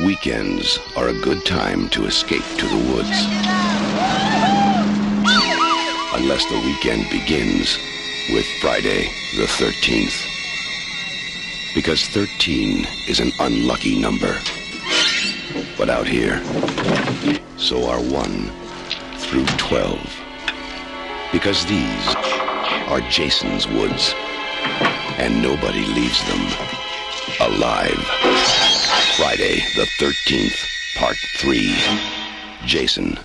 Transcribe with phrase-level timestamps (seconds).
[0.00, 3.26] Weekends are a good time to escape to the woods.
[6.14, 7.76] Unless the weekend begins
[8.30, 10.16] with Friday the 13th.
[11.74, 14.34] Because 13 is an unlucky number.
[15.76, 16.42] But out here,
[17.58, 18.50] so are 1
[19.18, 19.98] through 12.
[21.32, 22.14] Because these
[22.88, 24.14] are Jason's woods.
[25.18, 26.46] And nobody leaves them
[27.40, 28.71] alive.
[29.16, 31.76] Friday the 13th, Part 3.
[32.64, 33.18] Jason.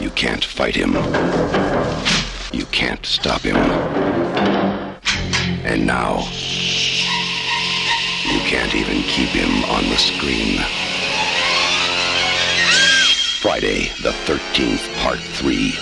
[0.00, 0.94] You can't fight him.
[2.50, 3.56] You can't stop him.
[5.66, 6.20] And now,
[8.24, 10.56] you can't even keep him on the screen.
[13.42, 15.72] Friday the 13th, Part 3.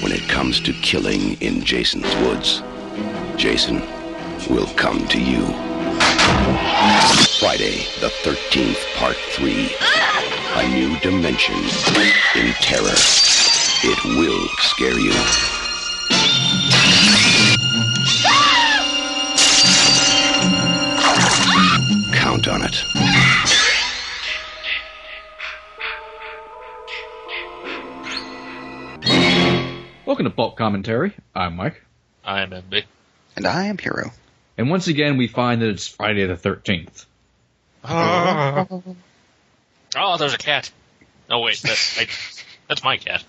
[0.00, 2.62] When it comes to killing in Jason's woods,
[3.36, 3.80] Jason
[4.48, 5.73] will come to you.
[7.38, 9.76] Friday the 13th, Part 3.
[10.56, 11.54] A new dimension
[12.36, 12.94] in terror.
[13.86, 15.12] It will scare you.
[22.14, 22.84] Count on it.
[30.06, 31.12] Welcome to Bulk Commentary.
[31.34, 31.82] I'm Mike.
[32.24, 32.84] I am MB.
[33.36, 34.12] And I am Hero.
[34.56, 37.06] And once again, we find that it's Friday the 13th.
[39.96, 40.72] Oh, there's a cat.
[41.30, 42.06] Oh wait, that's I,
[42.68, 43.22] that's my cat.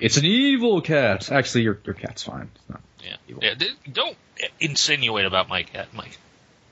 [0.00, 1.30] It's an evil cat.
[1.30, 2.50] Actually, your, your cat's fine.
[2.54, 2.80] It's not.
[3.04, 3.16] Yeah.
[3.28, 3.44] Evil.
[3.44, 3.54] yeah
[3.92, 4.16] don't
[4.58, 6.18] insinuate about my cat, Mike.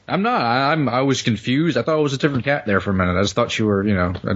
[0.08, 0.40] I'm not.
[0.40, 0.88] I, I'm.
[0.88, 1.76] I was confused.
[1.76, 3.16] I thought it was a different cat there for a minute.
[3.16, 4.14] I just thought you were, you know.
[4.24, 4.34] uh,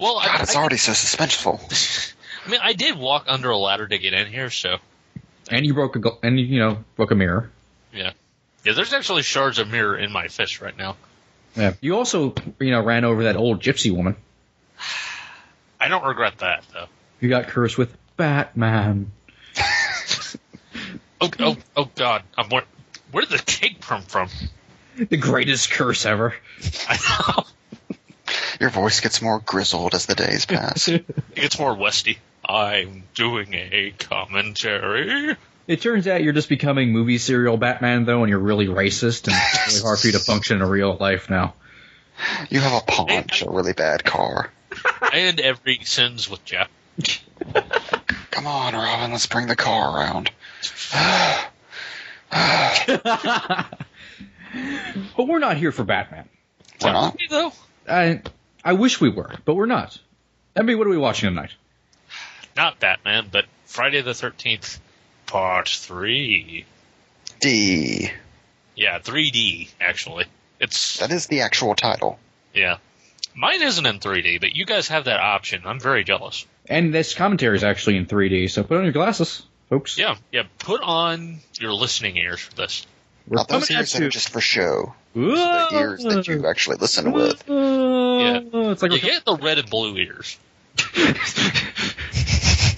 [0.00, 2.14] Well, I, it's I, already so suspenseful.
[2.46, 4.78] I mean, I did walk under a ladder to get in here, so
[5.50, 6.10] and you broke a.
[6.22, 7.50] And you, you know, broke a mirror.
[7.92, 8.12] yeah.
[8.64, 10.96] Yeah, there's actually shards of mirror in my fist right now.
[11.54, 11.74] Yeah.
[11.80, 14.16] You also, you know, ran over that old gypsy woman.
[15.80, 16.86] I don't regret that though.
[17.20, 19.12] You got cursed with Batman.
[21.18, 22.24] Oh, oh, oh God!
[22.36, 22.64] I'm where,
[23.10, 24.28] where did the cake come from?
[24.96, 26.34] The greatest curse ever.
[26.88, 26.98] I
[27.38, 27.44] know
[28.60, 30.88] Your voice gets more grizzled as the days pass.
[31.34, 32.18] it's more Westy.
[32.48, 35.36] I'm doing a commentary.
[35.66, 39.36] It turns out you're just becoming movie serial Batman though, and you're really racist, and
[39.36, 41.54] it's really hard for you to function in real life now.
[42.48, 44.50] you have a paunch, a really bad car.
[45.12, 46.68] and every sins with Jeff.
[48.30, 50.30] Come on, Robin, let's bring the car around.
[55.16, 56.28] But we're not here for Batman.
[56.80, 57.16] Why not?
[57.30, 57.52] though.
[57.88, 58.20] I
[58.66, 59.96] I wish we were, but we're not.
[60.56, 61.52] Emmy, what are we watching tonight?
[62.56, 64.80] Not Batman, but Friday the Thirteenth,
[65.26, 66.64] Part Three.
[67.40, 68.10] D.
[68.74, 70.24] Yeah, 3D actually.
[70.58, 72.18] It's That is the actual title.
[72.54, 72.78] yeah.
[73.34, 75.62] Mine isn't in 3D, but you guys have that option.
[75.66, 76.46] I'm very jealous.
[76.68, 79.98] And this commentary is actually in 3D, so put on your glasses, folks.
[79.98, 80.44] Yeah, yeah.
[80.58, 82.86] Put on your listening ears for this.
[83.28, 84.06] We're Not those coming ears at that you.
[84.06, 84.94] are just for show.
[85.14, 85.24] Whoa!
[85.70, 87.42] The ears that you actually listen with.
[87.48, 88.70] Whoa!
[88.70, 90.38] It's like You we're- get the red and blue ears.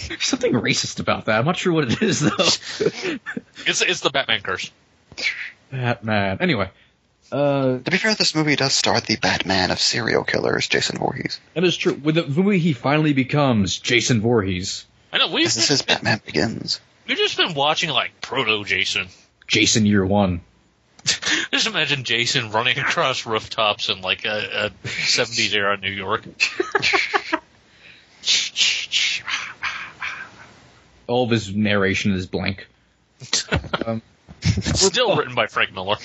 [0.09, 1.39] There's something racist about that.
[1.39, 2.31] I'm not sure what it is though.
[3.67, 4.71] It's it's the Batman curse.
[5.71, 6.39] Batman.
[6.41, 6.71] Anyway,
[7.31, 11.39] uh, To be fair, this movie does star the Batman of serial killers, Jason Voorhees.
[11.55, 11.93] that is true.
[11.95, 14.87] With the movie, he finally becomes Jason Voorhees.
[15.13, 16.81] I know we've This is his Batman Begins.
[17.07, 19.09] we've just been watching like proto Jason.
[19.49, 20.43] Jason Year One.
[21.05, 26.25] Just imagine Jason running across rooftops in like a, a 70s era New York.
[31.07, 32.69] All of his narration is blank.
[33.87, 34.03] um,
[34.43, 35.97] Still written by Frank Miller.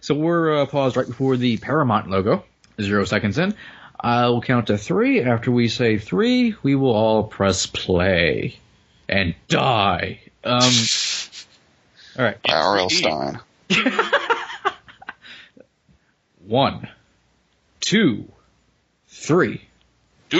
[0.00, 2.44] so we're uh, paused right before the Paramount logo.
[2.80, 3.54] Zero seconds in.
[3.98, 5.20] I'll count to three.
[5.22, 8.56] After we say three, we will all press play
[9.08, 10.20] and die.
[10.42, 10.62] Um,
[12.20, 12.42] all right.
[12.42, 12.90] By R.L.
[12.90, 13.40] Stine.
[16.46, 16.86] One,
[17.80, 18.30] two,
[19.08, 19.62] three.
[20.28, 20.38] Do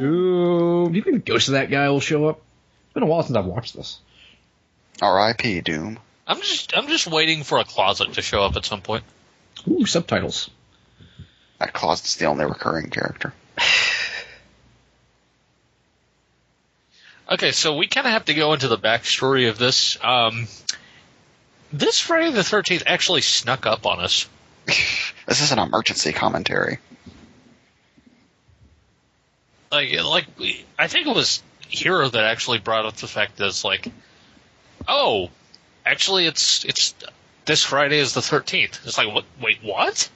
[0.00, 2.40] Ooh, do you think the ghost of that guy will show up?
[2.86, 3.98] It's been a while since I've watched this.
[5.02, 5.60] R.I.P.
[5.60, 5.98] Doom.
[6.26, 9.04] I'm just I'm just waiting for a closet to show up at some point.
[9.68, 10.48] Ooh, subtitles.
[11.58, 13.34] That closet's the only recurring character.
[17.32, 19.96] Okay, so we kind of have to go into the backstory of this.
[20.04, 20.48] Um,
[21.72, 24.28] this Friday the Thirteenth actually snuck up on us.
[25.24, 26.78] This is an emergency commentary.
[29.70, 30.26] Like like
[30.76, 33.88] I think it was Hero that actually brought up the fact that it's like,
[34.88, 35.30] oh,
[35.86, 36.94] actually it's it's
[37.44, 38.84] this Friday is the 13th.
[38.84, 39.24] It's like, what?
[39.40, 40.10] Wait, what?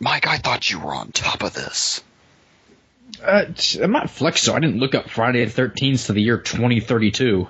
[0.00, 2.02] Mike, I thought you were on top of this.
[3.22, 4.54] Uh, t- I'm not Flexo.
[4.54, 7.48] I didn't look up Friday the 13th to the year 2032.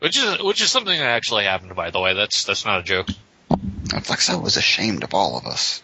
[0.00, 2.14] Which is which is something that actually happened, by the way.
[2.14, 3.08] That's that's not a joke.
[3.50, 5.82] Flexo was ashamed of all of us.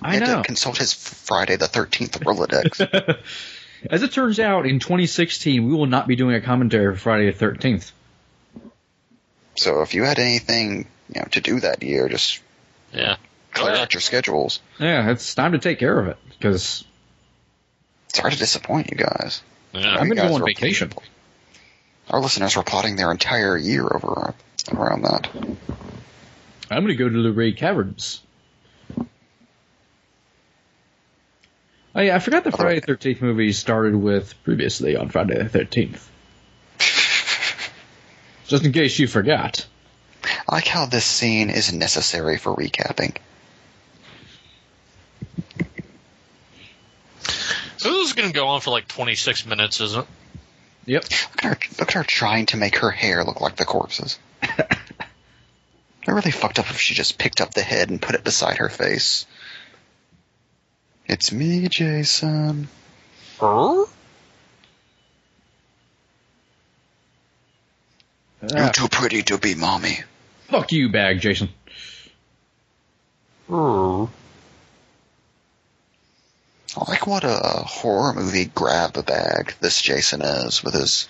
[0.00, 0.36] I He had know.
[0.38, 3.18] to consult his Friday the 13th Rolodex.
[3.90, 7.30] As it turns out, in 2016, we will not be doing a commentary for Friday
[7.30, 7.90] the 13th.
[9.56, 12.40] so if you had anything you know to do that year, just
[12.92, 13.16] Yeah.
[13.52, 14.60] clear out your schedules.
[14.78, 16.84] Yeah, it's time to take care of it because
[18.12, 19.42] Sorry to disappoint you guys.
[19.72, 19.96] Yeah.
[19.96, 20.92] I'm going to go on were- vacation.
[22.10, 24.34] Our listeners were plotting their entire year over
[24.70, 25.30] around that.
[26.70, 28.22] I'm going to go to the Ray Caverns.
[31.94, 35.58] Oh yeah, I forgot the Friday the 13th movie started with previously on Friday the
[35.58, 36.00] 13th.
[38.48, 39.66] Just in case you forgot.
[40.24, 43.16] I like how this scene is necessary for recapping.
[47.82, 50.06] So this is going to go on for like 26 minutes, isn't it?
[50.86, 51.02] Yep.
[51.02, 54.18] Look at her, look at her trying to make her hair look like the corpses.
[56.06, 58.58] It really fucked up if she just picked up the head and put it beside
[58.58, 59.24] her face.
[61.06, 62.68] It's me, Jason.
[63.40, 63.84] Her?
[68.42, 69.98] You're too pretty to be mommy.
[70.48, 71.50] Fuck you, bag, Jason.
[73.48, 74.08] Her.
[76.76, 81.06] I like what a horror movie grab a bag this Jason is with his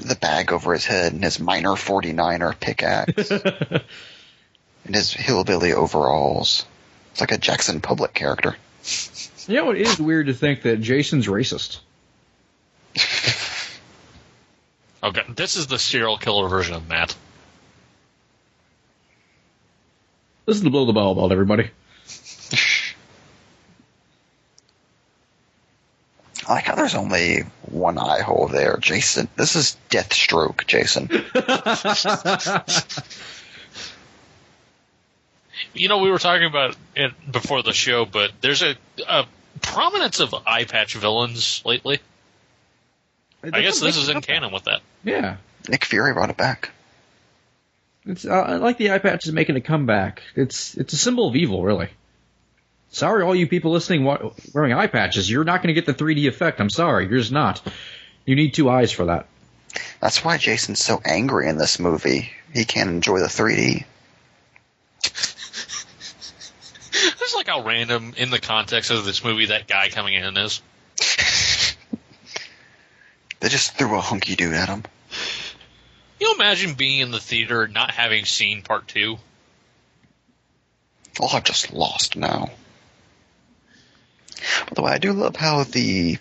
[0.00, 3.30] the bag over his head and his minor 49er pickaxe
[4.84, 6.64] and his hillbilly overalls.
[7.12, 8.56] It's like a Jackson Public character.
[9.46, 11.80] You know, it is weird to think that Jason's racist.
[15.02, 17.14] Okay, this is the serial killer version of Matt.
[20.44, 21.70] This is to Blow the Ball about everybody.
[26.48, 29.28] I like how there's only one eye hole there, Jason.
[29.36, 31.08] This is Deathstroke, Jason.
[35.74, 38.76] You know, we were talking about it before the show, but there's a,
[39.08, 39.26] a
[39.60, 42.00] prominence of eye patch villains lately.
[43.42, 44.80] I guess this is in canon with that.
[45.04, 45.36] Yeah.
[45.68, 46.70] Nick Fury brought it back.
[48.06, 50.22] It's uh, I like the eye patch is making a comeback.
[50.34, 51.90] It's it's a symbol of evil, really.
[52.90, 54.04] Sorry, all you people listening
[54.52, 56.60] wearing eye patches, you're not going to get the 3D effect.
[56.60, 57.60] I'm sorry, you're just not.
[58.24, 59.26] You need two eyes for that.
[60.00, 62.30] That's why Jason's so angry in this movie.
[62.52, 63.84] He can't enjoy the 3D.
[66.92, 70.62] It's like how random in the context of this movie that guy coming in is.
[73.40, 74.82] They just threw a hunky dude at him.
[76.20, 79.18] You imagine being in the theater and not having seen part two?
[81.20, 82.50] Oh, I'm just lost now.
[84.68, 86.18] By the way, I do love how the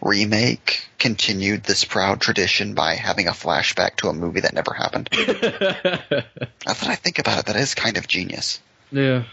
[0.00, 5.08] remake continued this proud tradition by having a flashback to a movie that never happened.
[5.12, 8.60] now that I think about it, that is kind of genius.
[8.90, 9.24] Yeah.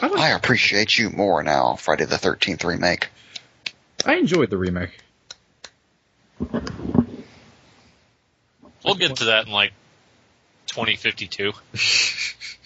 [0.00, 3.08] I, I appreciate you more now, Friday the 13th remake.
[4.04, 4.98] I enjoyed the remake.
[8.84, 9.72] We'll get to that in like
[10.68, 11.52] 2052.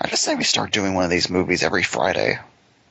[0.00, 2.38] I just say we start doing one of these movies every Friday.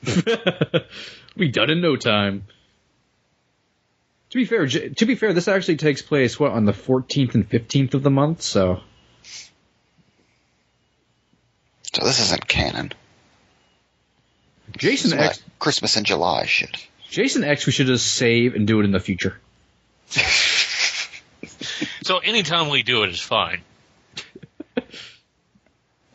[1.35, 2.45] we done in no time.
[4.29, 7.49] To be fair, to be fair, this actually takes place what on the 14th and
[7.49, 8.81] 15th of the month, so
[11.93, 12.93] So this isn't canon.
[14.77, 16.87] Jason This X, like Christmas in July shit.
[17.09, 19.39] Jason X, we should just save and do it in the future.
[22.03, 23.61] So anytime we do it is fine.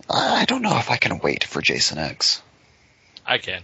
[0.08, 2.42] I don't know if I can wait for Jason X.
[3.26, 3.62] I can.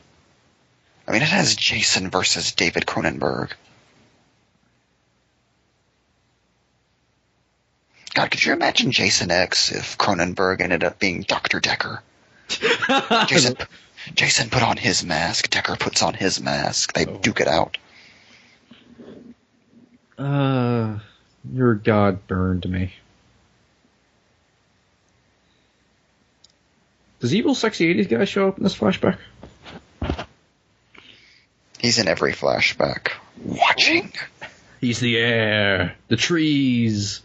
[1.06, 3.52] I mean, it has Jason versus David Cronenberg.
[8.14, 11.60] God, could you imagine Jason X if Cronenberg ended up being Dr.
[11.60, 12.02] Decker?
[13.26, 13.56] Jason,
[14.14, 17.78] Jason put on his mask, Decker puts on his mask, they duke it out.
[20.18, 20.98] Uh,
[21.52, 22.92] your god burned me.
[27.20, 29.18] Does evil sexy 80s guy show up in this flashback?
[31.78, 33.12] He's in every flashback.
[33.42, 34.12] Watching.
[34.80, 37.22] He's the air, the trees.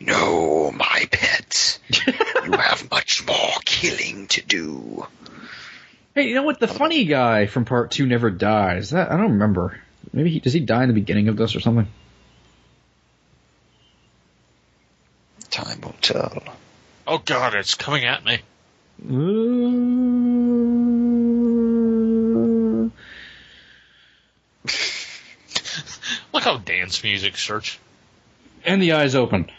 [0.00, 1.78] No, my pet.
[1.88, 5.06] you have much more killing to do.
[6.14, 6.58] Hey, you know what?
[6.58, 8.90] The funny guy from part two never dies.
[8.90, 9.80] That I don't remember.
[10.12, 11.86] Maybe he does he die in the beginning of this or something?
[16.06, 16.40] Time.
[17.04, 18.38] Oh god, it's coming at me.
[26.32, 27.80] Look how dance music search.
[28.64, 29.50] and the eyes open.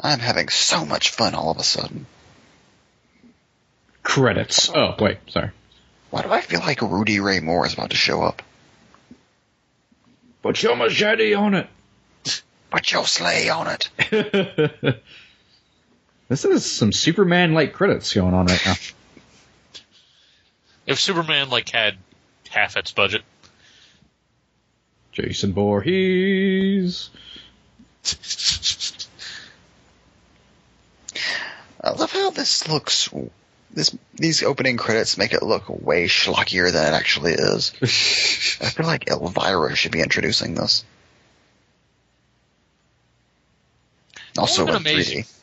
[0.00, 2.06] I'm having so much fun all of a sudden.
[4.04, 4.70] Credits.
[4.72, 5.50] Oh wait, sorry.
[6.10, 8.42] Why do I feel like Rudy Ray Moore is about to show up?
[10.42, 11.66] Put your machete on it.
[12.70, 13.90] Put your sleigh on it.
[16.28, 18.74] this is some Superman-like credits going on right now.
[20.86, 21.96] If Superman like had
[22.50, 23.22] half its budget,
[25.12, 27.10] Jason Voorhees.
[31.80, 33.08] I love how this looks.
[33.70, 37.72] This these opening credits make it look way schlockier than it actually is.
[37.82, 40.84] I feel like Elvira should be introducing this.
[44.38, 45.34] Also What in amazing- 3D.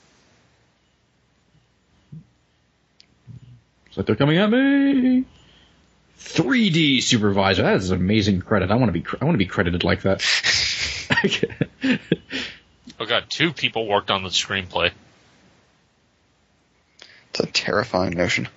[3.87, 5.25] It's like they're coming at me.
[6.19, 7.63] 3D supervisor.
[7.63, 8.71] That is an amazing credit.
[8.71, 9.05] I want to be.
[9.21, 10.21] I want to be credited like that.
[12.99, 14.91] oh god, two people worked on the screenplay.
[17.29, 18.47] It's a terrifying notion.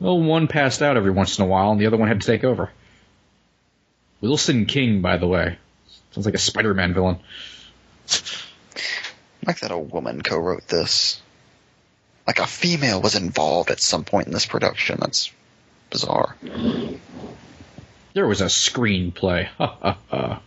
[0.00, 2.26] well, one passed out every once in a while, and the other one had to
[2.26, 2.70] take over.
[4.20, 5.56] Wilson King, by the way,
[6.12, 7.18] sounds like a Spider-Man villain.
[9.46, 11.20] like that a woman co-wrote this.
[12.26, 14.98] Like a female was involved at some point in this production.
[15.00, 15.32] That's
[15.90, 16.36] bizarre.
[18.14, 19.46] There was a screenplay.
[19.46, 20.42] Ha ha ha.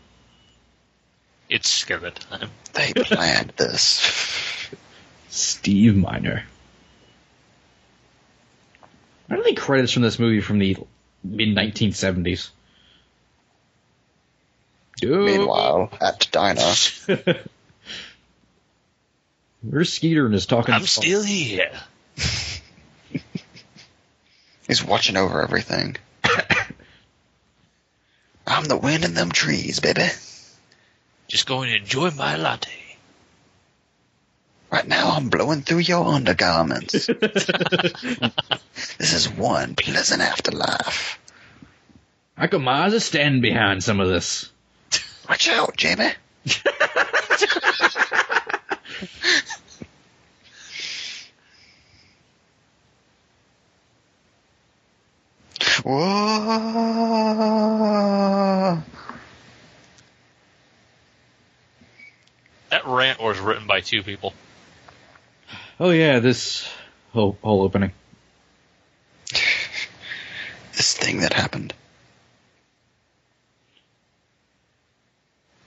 [1.50, 2.50] It's scare time.
[2.74, 4.70] They planned this.
[5.30, 6.46] Steve Miner.
[9.30, 10.78] Are any credits from this movie from the
[11.24, 12.50] mid 1970s?
[15.02, 16.74] Meanwhile, at Dinah,
[19.68, 20.76] Where's Skeeter and his talking?
[20.76, 21.72] I'm still here.
[24.68, 25.96] he's watching over everything.
[28.48, 30.08] I'm the wind in them trees, baby.
[31.28, 32.70] Just going to enjoy my latte.
[34.72, 36.92] Right now I'm blowing through your undergarments.
[37.08, 37.50] this
[39.00, 41.20] is one pleasant afterlife.
[42.38, 44.52] I could miles a stand behind some of this.
[45.28, 46.12] Watch out, Jamie.
[55.86, 56.64] Whoa.
[62.70, 64.34] That rant was written by two people.
[65.80, 66.70] Oh yeah, this
[67.14, 67.92] whole, whole opening.
[70.74, 71.74] This thing that happened.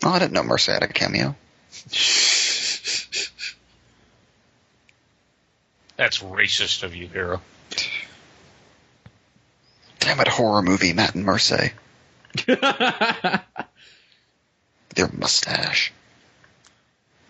[0.04, 1.34] Oh, I didn't know Mercy had a cameo.
[5.96, 7.40] That's racist of you, Hero.
[9.98, 11.72] Damn it, horror movie, Matt and Mercy.
[12.46, 12.60] Their
[15.12, 15.92] mustache.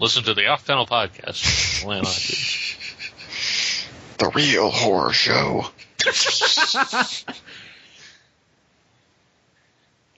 [0.00, 1.84] Listen to the Off Panel Podcast.
[1.86, 2.12] Land on.
[4.18, 5.66] The real horror show.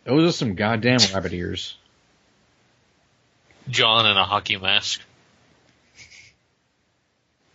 [0.04, 1.76] Those are some goddamn rabbit ears.
[3.68, 5.00] John in a hockey mask.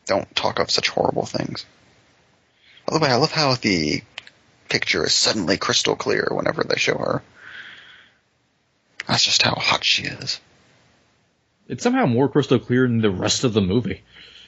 [0.06, 1.66] Don't talk of such horrible things.
[2.86, 4.04] By the way, I love how the
[4.70, 7.24] picture is suddenly crystal clear whenever they show her.
[9.08, 10.40] That's just how hot she is.
[11.68, 14.04] It's somehow more crystal clear than the rest of the movie.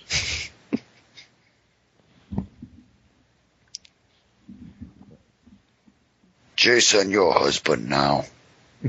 [6.55, 8.25] Jason, your husband now.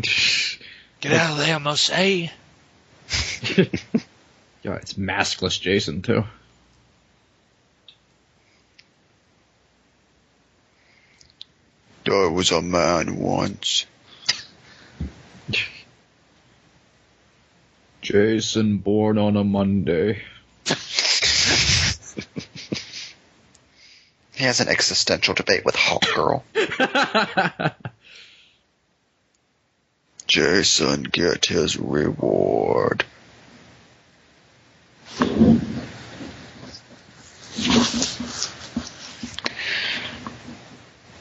[1.00, 1.90] Get out of there, Mose.
[1.90, 2.30] yeah,
[4.74, 6.24] it's maskless Jason too.
[12.04, 13.86] There was a man once.
[18.08, 20.22] Jason born on a Monday.
[24.34, 26.42] He has an existential debate with Hawk Girl.
[30.26, 33.04] Jason get his reward.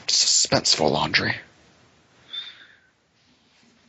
[0.06, 1.36] Suspenseful laundry.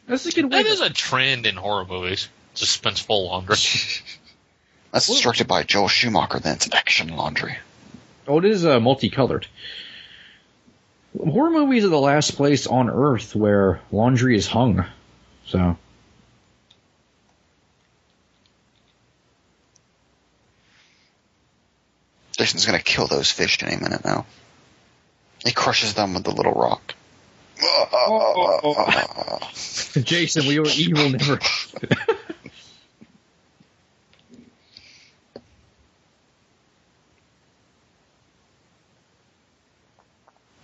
[0.05, 0.63] That's a good way.
[0.63, 2.27] That is a trend in horror movies.
[2.59, 3.55] Suspenseful laundry.
[4.91, 7.57] That's directed by Joel Schumacher, then it's action laundry.
[8.27, 9.47] Oh, it is uh, multicolored.
[11.17, 14.85] Horror movies are the last place on Earth where laundry is hung.
[15.45, 15.77] So.
[22.37, 24.25] Jason's gonna kill those fish any minute now.
[25.45, 26.93] He crushes them with the little rock.
[30.03, 31.39] Jason, we are evil never.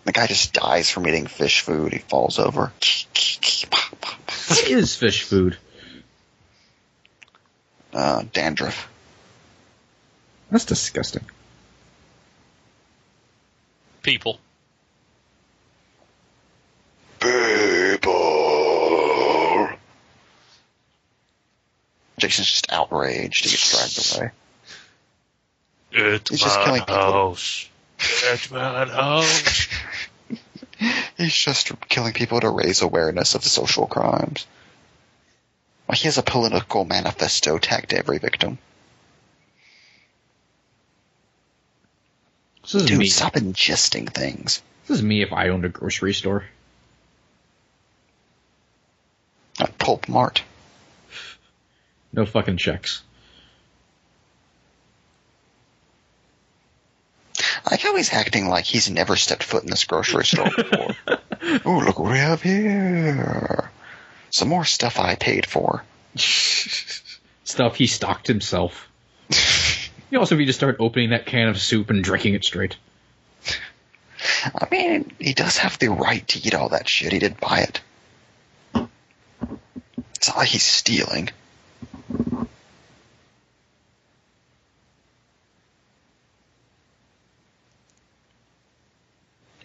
[0.05, 1.91] The guy just dies from eating fish food.
[1.91, 2.71] He falls over.
[4.47, 5.57] What is fish food?
[7.91, 8.87] Uh, dandruff.
[10.51, 11.25] That's disgusting.
[14.03, 14.39] People.
[17.19, 18.11] People.
[22.19, 23.45] Jason's just outraged.
[23.45, 24.31] He gets dragged away.
[25.91, 26.95] It's He's just my killing people.
[26.95, 27.69] house.
[27.99, 29.64] It's my house.
[31.17, 34.45] He's just killing people to raise awareness of the social crimes.
[35.87, 38.57] Well, he has a political manifesto tagged to every victim.
[42.63, 43.07] This is Dude, me.
[43.07, 44.61] stop ingesting things.
[44.87, 46.45] This is me if I owned a grocery store.
[49.59, 50.41] A Pulp Mart.
[52.11, 53.03] No fucking checks.
[57.65, 60.95] I like how he's acting like he's never stepped foot in this grocery store before.
[61.65, 63.71] Ooh, look what we have here.
[64.29, 65.83] Some more stuff I paid for.
[67.43, 68.87] Stuff he stocked himself.
[70.11, 72.77] You also, you just start opening that can of soup and drinking it straight.
[74.53, 77.11] I mean, he does have the right to eat all that shit.
[77.11, 77.81] He did buy it.
[80.15, 81.31] It's not like he's stealing.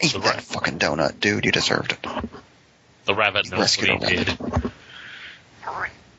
[0.00, 0.42] Eat So that right.
[0.42, 1.45] fucking donut, dude.
[1.45, 2.07] You deserved it.
[3.04, 4.39] The rabbit knows Rescue what he the did.
[4.41, 4.73] It'd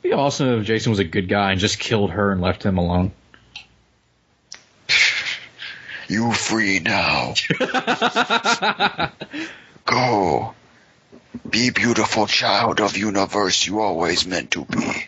[0.04, 2.78] be awesome if Jason was a good guy and just killed her and left him
[2.78, 3.12] alone.
[6.08, 7.36] You free now.
[9.86, 10.54] Go.
[11.50, 15.08] Be beautiful child of universe you always meant to be.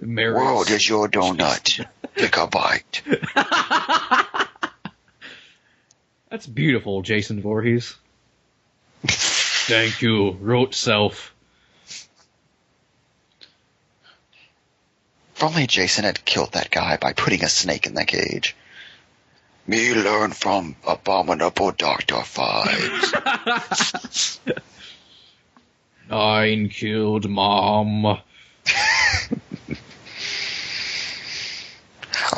[0.00, 0.34] Mary.
[0.34, 1.84] World is your donut.
[2.14, 3.02] Take a bite.
[6.30, 7.96] That's beautiful, Jason Voorhees.
[9.04, 11.34] Thank you, wrote self.
[15.34, 18.54] If only Jason had killed that guy by putting a snake in the cage.
[19.66, 22.16] Me learn from abominable Dr.
[22.16, 23.10] Phibes.
[26.08, 28.06] Nine killed mom.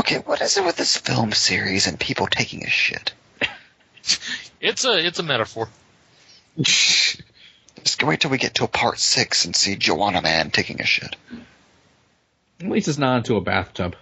[0.00, 3.12] okay, what is it with this film series and people taking a shit?
[4.61, 5.69] It's a it's a metaphor.
[6.59, 10.81] Just go wait till we get to a part six and see Joanna Man taking
[10.81, 11.17] a shit.
[12.61, 13.97] At least it's not into a bathtub.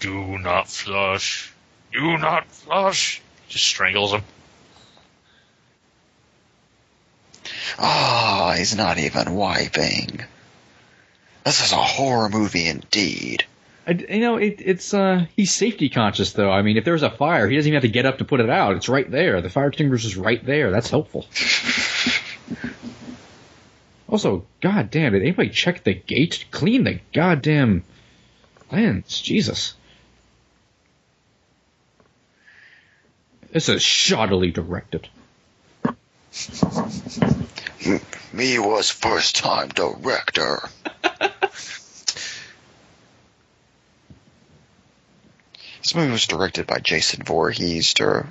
[0.00, 1.52] Do not flush.
[1.92, 3.20] Do not flush.
[3.50, 4.22] Just strangles him.
[7.78, 10.24] Ah, he's not even wiping.
[11.44, 13.44] This is a horror movie indeed.
[13.86, 16.50] I, you know, it, it's uh, he's safety conscious though.
[16.50, 18.40] I mean, if there's a fire, he doesn't even have to get up to put
[18.40, 18.76] it out.
[18.76, 19.40] It's right there.
[19.40, 20.70] The fire extinguisher's right there.
[20.70, 21.26] That's helpful.
[24.12, 26.44] Also, goddamn, did anybody check the gate?
[26.50, 27.82] Clean the goddamn
[28.70, 29.22] lens.
[29.22, 29.72] Jesus.
[33.50, 35.08] This is shoddily directed.
[38.34, 40.68] Me was first time director.
[45.82, 48.24] this movie was directed by Jason Voorhees to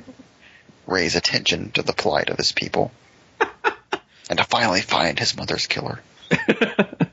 [0.87, 2.91] raise attention to the plight of his people.
[4.29, 5.99] and to finally find his mother's killer.
[6.29, 7.09] the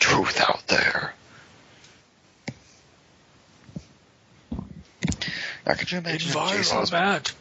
[0.00, 1.14] truth out there.
[5.64, 7.34] Now, could you imagine if Jason was Environment.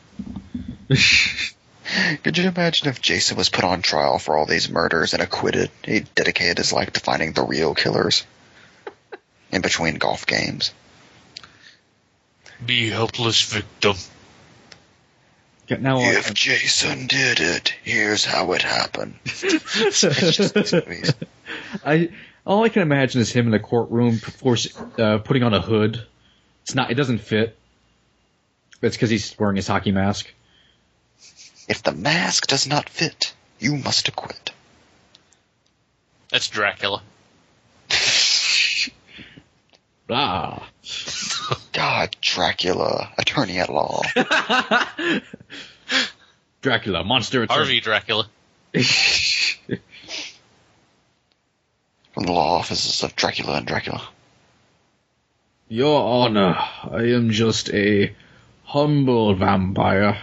[2.23, 5.71] Could you imagine if Jason was put on trial for all these murders and acquitted?
[5.83, 8.23] He dedicated his life to finding the real killers
[9.51, 10.73] in between golf games.
[12.65, 13.95] Be helpless victim.
[15.67, 19.15] Yeah, now, If Jason did it, here's how it happened.
[19.25, 21.13] It's just these.
[21.85, 22.09] I
[22.45, 26.03] all I can imagine is him in the courtroom, force, uh, putting on a hood.
[26.63, 26.91] It's not.
[26.91, 27.57] It doesn't fit.
[28.81, 30.27] It's because he's wearing his hockey mask.
[31.67, 34.51] If the mask does not fit, you must acquit.
[36.31, 37.01] That's Dracula.
[40.11, 40.67] Blah.
[41.71, 44.01] God, Dracula, attorney at law.
[46.61, 47.43] Dracula, monster.
[47.43, 47.57] attorney.
[47.57, 48.27] Harvey Dracula.
[48.73, 48.83] From
[52.25, 54.05] the law offices of Dracula and Dracula.
[55.69, 58.13] Your Honor, I am just a
[58.65, 60.21] humble vampire.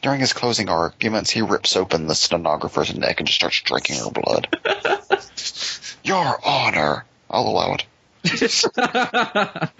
[0.00, 4.10] During his closing arguments, he rips open the stenographer's neck and just starts drinking her
[4.10, 4.56] blood.
[6.04, 7.04] Your Honor!
[7.30, 7.86] I'll allow it.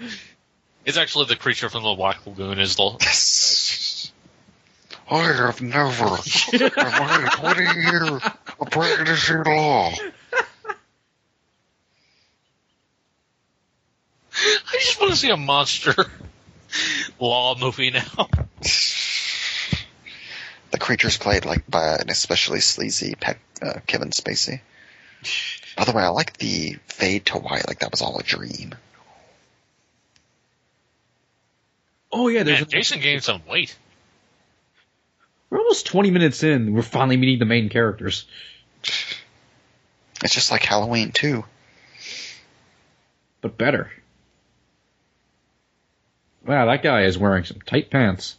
[0.83, 4.11] It's actually the creature from the Black Lagoon is the
[5.09, 6.05] I have never
[6.53, 8.21] in my 20 years
[8.59, 9.91] of practicing law.
[14.33, 15.93] I just want to see a monster
[17.19, 18.29] law movie now.
[20.71, 24.61] The creature's played like by an especially sleazy Pe- uh, Kevin Spacey.
[25.81, 28.75] By the way, I like the fade to white, like that was all a dream.
[32.11, 33.75] Oh yeah, there's Man, Jason gained some weight.
[35.49, 36.75] we're almost 20 minutes in.
[36.75, 38.25] We're finally meeting the main characters.
[38.83, 41.45] It's just like Halloween too.
[43.41, 43.89] but better.
[46.45, 48.35] Wow, that guy is wearing some tight pants.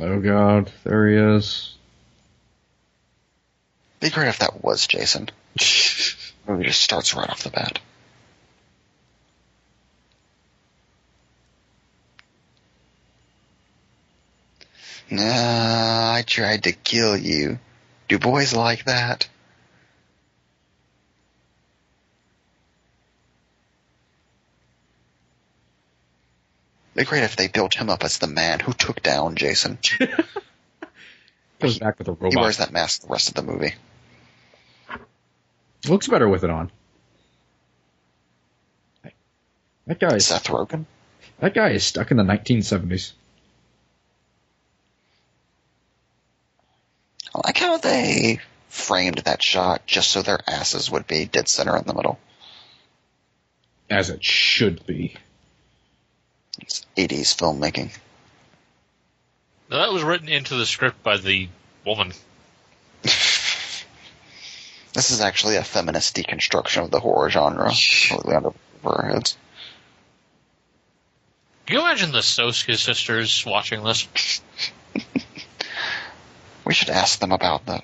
[0.00, 1.74] Oh god, there he is.
[4.00, 5.28] Be great if that was Jason.
[6.48, 7.78] Movie just starts right off the bat.
[15.10, 17.58] Nah, I tried to kill you.
[18.08, 19.28] Do boys like that?
[26.94, 29.78] Be great if they built him up as the man who took down Jason.
[31.60, 32.32] Goes back with a robot.
[32.32, 33.74] He wears that mask the rest of the movie.
[35.88, 36.70] Looks better with it on.
[39.86, 40.86] That guy is Seth Rogen?
[41.40, 43.12] that guy is stuck in the 1970s.
[47.34, 51.76] I like how they framed that shot just so their asses would be dead center
[51.76, 52.18] in the middle.
[53.88, 55.16] As it should be.
[56.60, 57.90] It's 80s filmmaking.
[59.70, 61.48] Now, that was written into the script by the
[61.84, 62.12] woman.
[64.92, 67.70] This is actually a feminist deconstruction of the horror genre.
[68.08, 68.50] Totally under
[68.84, 69.36] our heads.
[71.66, 74.08] Can you imagine the Soska sisters watching this?
[76.62, 77.82] We should ask them about that.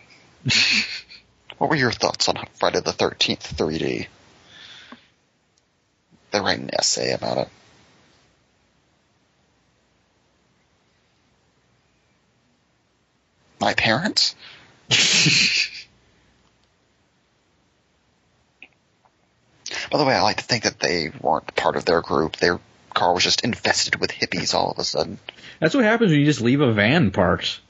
[1.59, 4.07] what were your thoughts on Friday the 13th 3D?
[6.31, 7.49] They write an essay about it.
[13.61, 14.35] My parents?
[19.91, 22.37] By the way, I like to think that they weren't part of their group.
[22.37, 22.61] Their
[22.95, 25.19] car was just infested with hippies all of a sudden.
[25.61, 27.61] That's what happens when you just leave a van parked.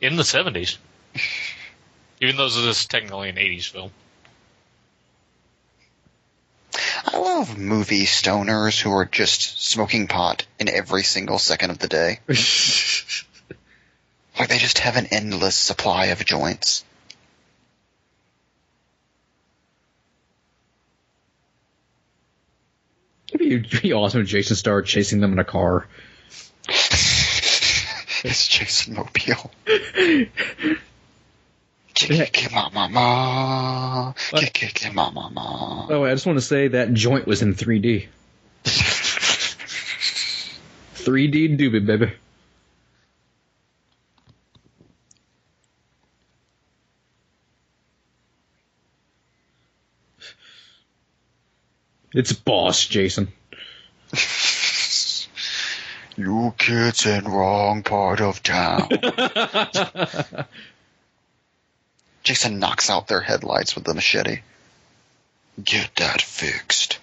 [0.00, 0.78] In the 70s.
[2.20, 3.90] Even though this is technically an 80s film.
[7.06, 11.88] I love movie stoners who are just smoking pot in every single second of the
[11.88, 12.20] day.
[14.40, 16.82] Like they just have an endless supply of joints.
[23.34, 25.86] It'd be, be awesome if Jason started chasing them in a car.
[26.70, 29.50] it's Jason Mobile.
[35.90, 38.06] Oh, I just want to say that joint was in 3D.
[40.94, 42.12] 3D doobie, baby.
[52.12, 53.32] It's boss, Jason.
[56.16, 58.90] You kids in wrong part of town.
[62.22, 64.40] Jason knocks out their headlights with the machete.
[65.64, 66.98] Get that fixed.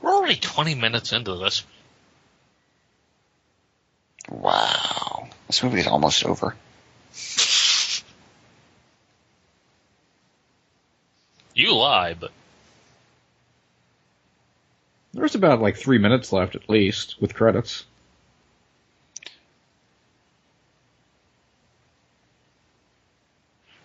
[0.00, 1.64] We're already 20 minutes into this.
[4.32, 5.28] Wow.
[5.46, 6.56] This movie is almost over.
[11.54, 12.30] You lie, but
[15.12, 17.84] There's about like three minutes left at least with credits.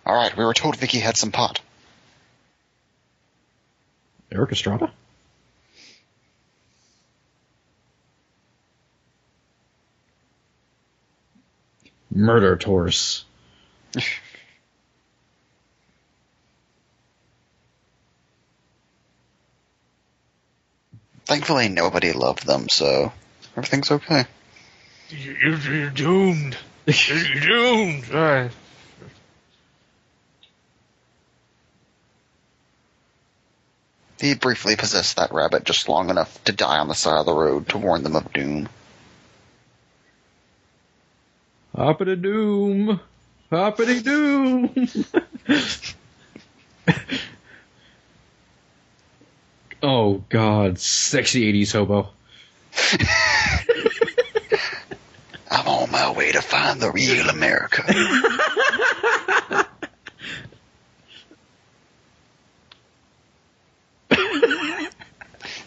[0.06, 1.60] Alright, we were told Vicky had some pot.
[4.32, 4.94] Erik Estrada?
[12.18, 13.24] Murder Torse.
[21.26, 23.12] Thankfully, nobody loved them, so
[23.56, 24.26] everything's okay.
[25.10, 26.58] You're, you're doomed.
[26.86, 28.10] You're, you're doomed.
[28.10, 28.52] Right.
[34.20, 37.34] He briefly possessed that rabbit just long enough to die on the side of the
[37.34, 38.68] road to warn them of doom.
[41.78, 43.00] Hoppity doom.
[43.52, 44.74] Hoppity doom.
[49.84, 52.10] oh god, sexy 80s hobo.
[55.52, 57.84] I'm on my way to find the real America.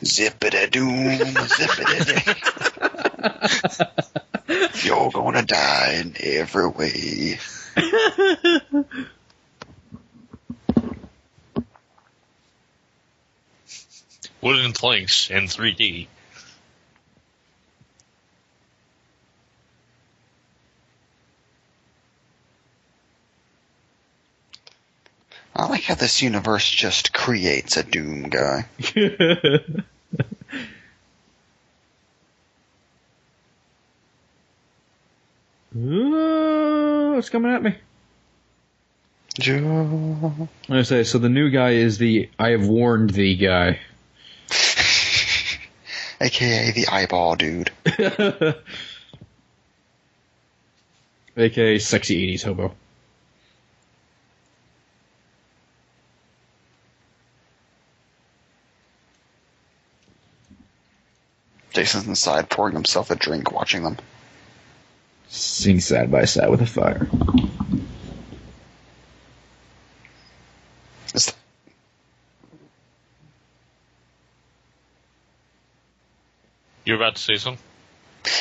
[0.03, 2.90] Zippity doom, zippity
[4.83, 7.39] You're gonna die in every way.
[14.41, 16.07] Wooden planks in 3D.
[25.55, 28.65] I like how this universe just creates a Doom guy.
[35.81, 37.75] Uh, what's coming at me?
[39.39, 40.49] Joe.
[40.69, 41.17] I say so.
[41.17, 43.79] The new guy is the I have warned the guy.
[46.21, 47.71] AKA the eyeball dude.
[51.37, 52.75] AKA sexy 80s hobo.
[61.73, 63.97] Jason's inside pouring himself a drink watching them.
[65.31, 67.09] Sing side by side with a fire.
[76.85, 77.63] You're about to say something?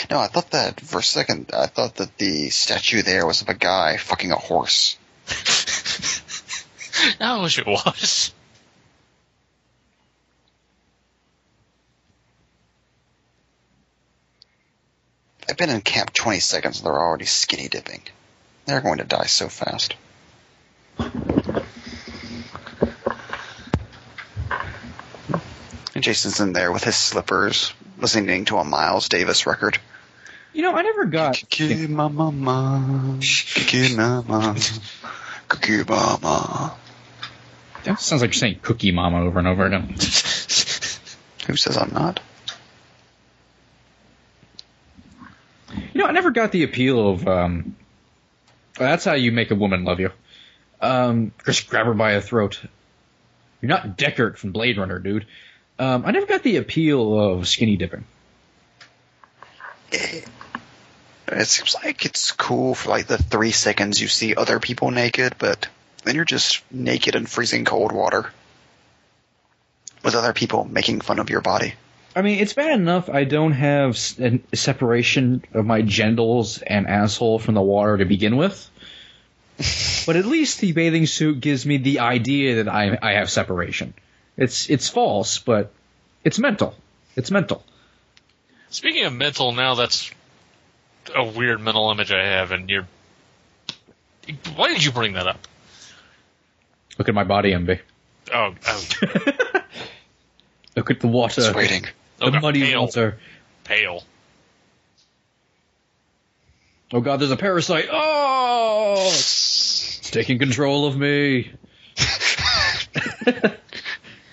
[0.10, 3.50] No, I thought that for a second, I thought that the statue there was of
[3.50, 4.98] a guy fucking a horse.
[7.20, 8.34] I wish it was.
[15.50, 18.02] I've been in camp 20 seconds and they're already skinny dipping.
[18.66, 19.96] They're going to die so fast.
[25.96, 29.80] And Jason's in there with his slippers, listening to a Miles Davis record.
[30.54, 31.38] You know, I never got.
[31.40, 32.32] Cookie mama,
[33.56, 34.56] cookie mama,
[35.48, 36.76] cookie mama.
[37.84, 39.88] That sounds like you're saying Cookie Mama over and over again.
[41.48, 42.20] Who says I'm not?
[46.00, 47.28] Know, I never got the appeal of.
[47.28, 47.76] um
[48.78, 50.12] That's how you make a woman love you.
[50.80, 52.62] Um, just grab her by the throat.
[53.62, 55.28] You're not Deckard from Blade Runner, dude.
[55.78, 58.06] Um, I never got the appeal of skinny dipping.
[59.92, 65.36] It seems like it's cool for like the three seconds you see other people naked,
[65.38, 65.68] but
[66.06, 68.32] then you're just naked in freezing cold water
[70.02, 71.74] with other people making fun of your body.
[72.16, 76.88] I mean, it's bad enough I don't have s- a separation of my genitals and
[76.88, 78.70] asshole from the water to begin with.
[80.06, 83.94] but at least the bathing suit gives me the idea that I, I have separation.
[84.38, 85.72] It's it's false, but
[86.24, 86.76] it's mental.
[87.16, 87.64] It's mental.
[88.70, 90.10] Speaking of mental, now that's
[91.16, 92.88] a weird mental image I have, and you're.
[94.56, 95.48] Why did you bring that up?
[96.98, 97.80] Look at my body envy.
[98.34, 98.86] Oh, oh
[100.76, 101.42] Look at the water.
[101.42, 101.86] Just waiting.
[102.20, 102.82] The Okay, muddy pale.
[102.82, 103.18] water.
[103.64, 104.04] pale.
[106.92, 107.88] Oh god, there's a parasite.
[107.92, 108.96] Oh!
[109.08, 111.52] It's taking control of me.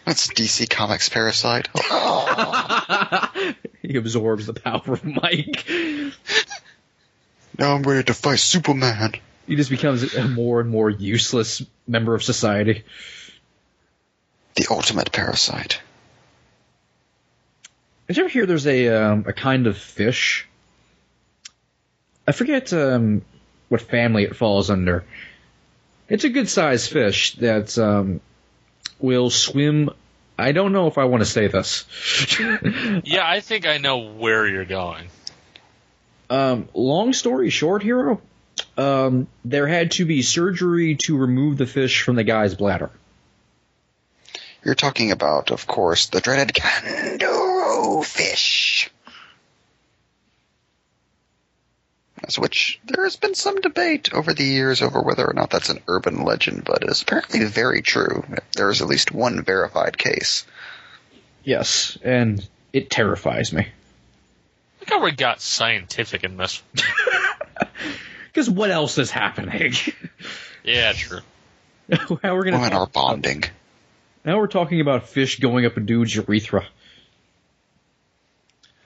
[0.05, 1.68] That's DC Comics Parasite.
[1.75, 3.29] Oh,
[3.83, 5.68] he absorbs the power of Mike.
[7.59, 9.14] now I'm ready to fight Superman.
[9.46, 12.85] He just becomes a more and more useless member of society.
[14.55, 15.81] The ultimate parasite.
[18.07, 20.47] Did you ever hear there's a um, a kind of fish?
[22.27, 23.23] I forget um,
[23.69, 25.05] what family it falls under.
[26.09, 28.21] It's a good sized fish that um,
[29.01, 29.90] will swim.
[30.38, 31.85] I don't know if I want to say this.
[33.05, 35.09] Yeah, I think I know where you're going.
[36.31, 38.21] um, long story short, hero.
[38.77, 42.90] Um, there had to be surgery to remove the fish from the guy's bladder.
[44.64, 47.56] You're talking about, of course, the dreaded candiru
[48.02, 48.90] fish.
[52.24, 55.68] As which there has been some debate over the years over whether or not that's
[55.68, 58.24] an urban legend, but it is apparently very true.
[58.57, 60.46] There is at least one verified case.
[61.44, 63.68] Yes, and it terrifies me.
[64.81, 66.62] Look how we got scientific in this.
[68.37, 69.72] Because what else is happening?
[70.62, 71.20] Yeah, true.
[71.92, 73.44] How we're gonna Women talk are bonding.
[74.24, 76.66] Now we're talking about fish going up a dude's urethra.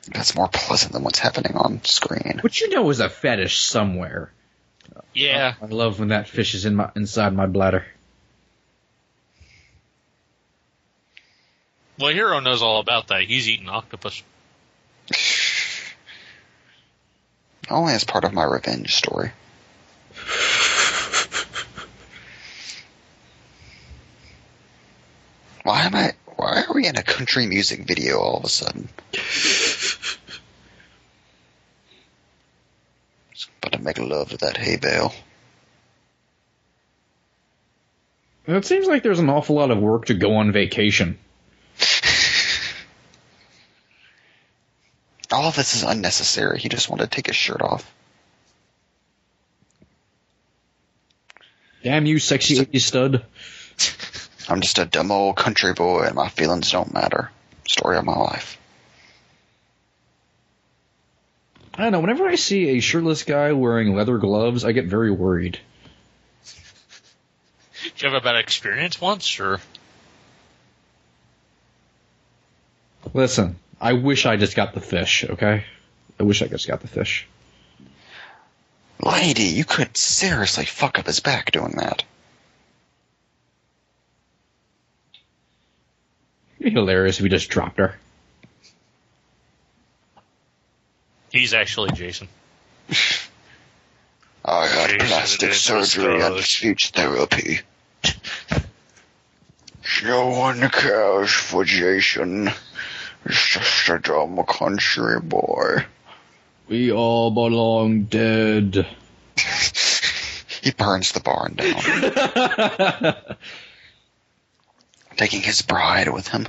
[0.09, 2.39] That's more pleasant than what's happening on screen.
[2.43, 4.33] Which you know is a fetish somewhere.
[5.13, 5.55] Yeah.
[5.61, 7.85] I love when that fish is in my inside my bladder.
[11.99, 13.25] Well, Hero knows all about that.
[13.25, 14.23] He's eating octopus.
[17.69, 19.33] Only as part of my revenge story.
[25.63, 26.15] Why am I?
[26.37, 28.89] Why are we in a country music video all of a sudden?
[33.81, 35.15] To make love to that hay bale.
[38.47, 41.19] It seems like there's an awful lot of work to go on vacation.
[45.33, 46.59] All of this is unnecessary.
[46.59, 47.91] He just wanted to take his shirt off.
[51.83, 53.25] Damn you, sexy 80s stud.
[54.49, 57.31] I'm just a dumb old country boy, and my feelings don't matter.
[57.67, 58.59] Story of my life.
[61.81, 65.11] I don't know, whenever I see a shirtless guy wearing leather gloves, I get very
[65.11, 65.59] worried.
[67.83, 69.61] Did you have a bad experience once, or
[73.15, 75.65] Listen, I wish I just got the fish, okay?
[76.19, 77.27] I wish I just got the fish.
[79.03, 82.05] Lady, you could seriously fuck up his back doing that.
[86.59, 87.99] It'd be hilarious if we just dropped her.
[91.31, 92.29] He's actually Jason?
[94.45, 97.61] I had Jesus, plastic surgery and speech therapy.
[100.03, 102.47] No one cares for Jason.
[103.27, 105.85] He's just a dumb country boy.
[106.69, 108.87] We all belong dead.
[110.63, 113.17] He burns the barn down,
[115.17, 116.47] taking his bride with him.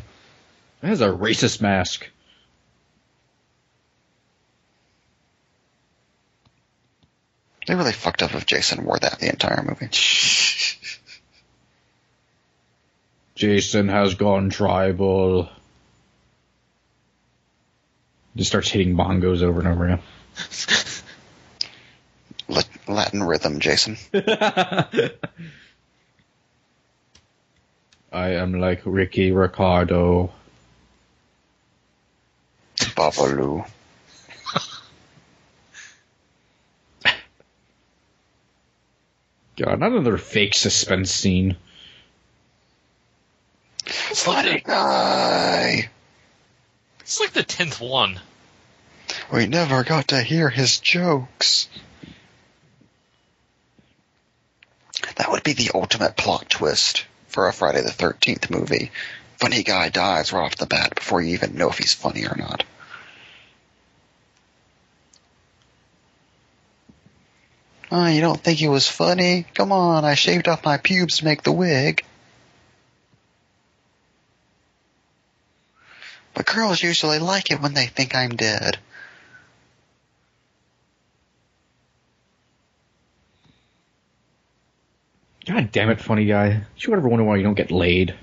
[0.81, 2.09] That is a racist mask.
[7.71, 9.87] They really fucked up if Jason wore that the entire movie.
[13.35, 15.47] Jason has gone tribal.
[18.35, 20.01] Just starts hitting bongos over and over again.
[22.89, 23.95] Latin rhythm, Jason.
[24.13, 25.09] I
[28.11, 30.33] am like Ricky Ricardo.
[32.75, 33.65] Babalu.
[39.63, 41.55] God, not another fake suspense scene.
[43.85, 45.89] It's like, Funny the, guy.
[47.01, 48.19] it's like the tenth one.
[49.31, 51.67] We never got to hear his jokes.
[55.17, 58.91] That would be the ultimate plot twist for a Friday the 13th movie.
[59.37, 62.35] Funny guy dies right off the bat before you even know if he's funny or
[62.35, 62.63] not.
[67.91, 69.45] Oh, you don't think it was funny?
[69.53, 72.05] Come on, I shaved off my pubes to make the wig.
[76.33, 78.77] But girls usually like it when they think I'm dead.
[85.45, 86.49] God damn it, funny guy.
[86.49, 88.15] Do you ever wonder why you don't get laid?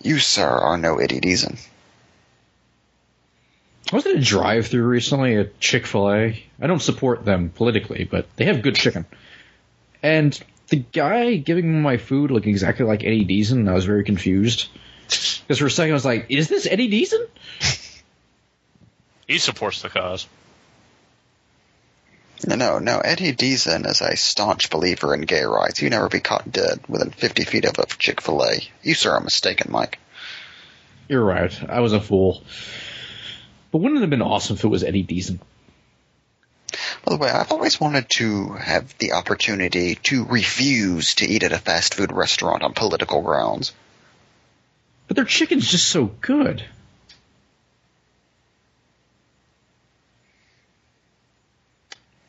[0.00, 1.58] You, sir, are no Eddie Deezen.
[3.92, 6.42] I was at a drive through recently at Chick fil A.
[6.60, 9.04] I don't support them politically, but they have good chicken.
[10.02, 10.38] And
[10.68, 14.04] the guy giving me my food looked exactly like Eddie Deezen, and I was very
[14.04, 14.68] confused.
[15.08, 17.26] Because for a second I was like, is this Eddie Deezen?
[19.28, 20.26] He supports the cause.
[22.46, 22.98] No, no, no.
[22.98, 25.82] Eddie Deezen is a staunch believer in gay rights.
[25.82, 28.56] You never be caught dead within 50 feet of a Chick fil A.
[28.82, 29.98] You, sir, are mistaken, Mike.
[31.08, 31.52] You're right.
[31.68, 32.42] I was a fool.
[33.72, 35.40] But wouldn't it have been awesome if it was Eddie Deezen?
[37.04, 41.52] By the way, I've always wanted to have the opportunity to refuse to eat at
[41.52, 43.72] a fast food restaurant on political grounds.
[45.08, 46.62] But their chicken's just so good.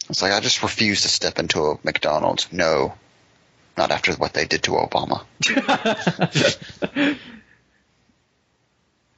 [0.09, 2.51] It's like I just refuse to step into a McDonald's.
[2.51, 2.93] No.
[3.77, 5.23] Not after what they did to Obama.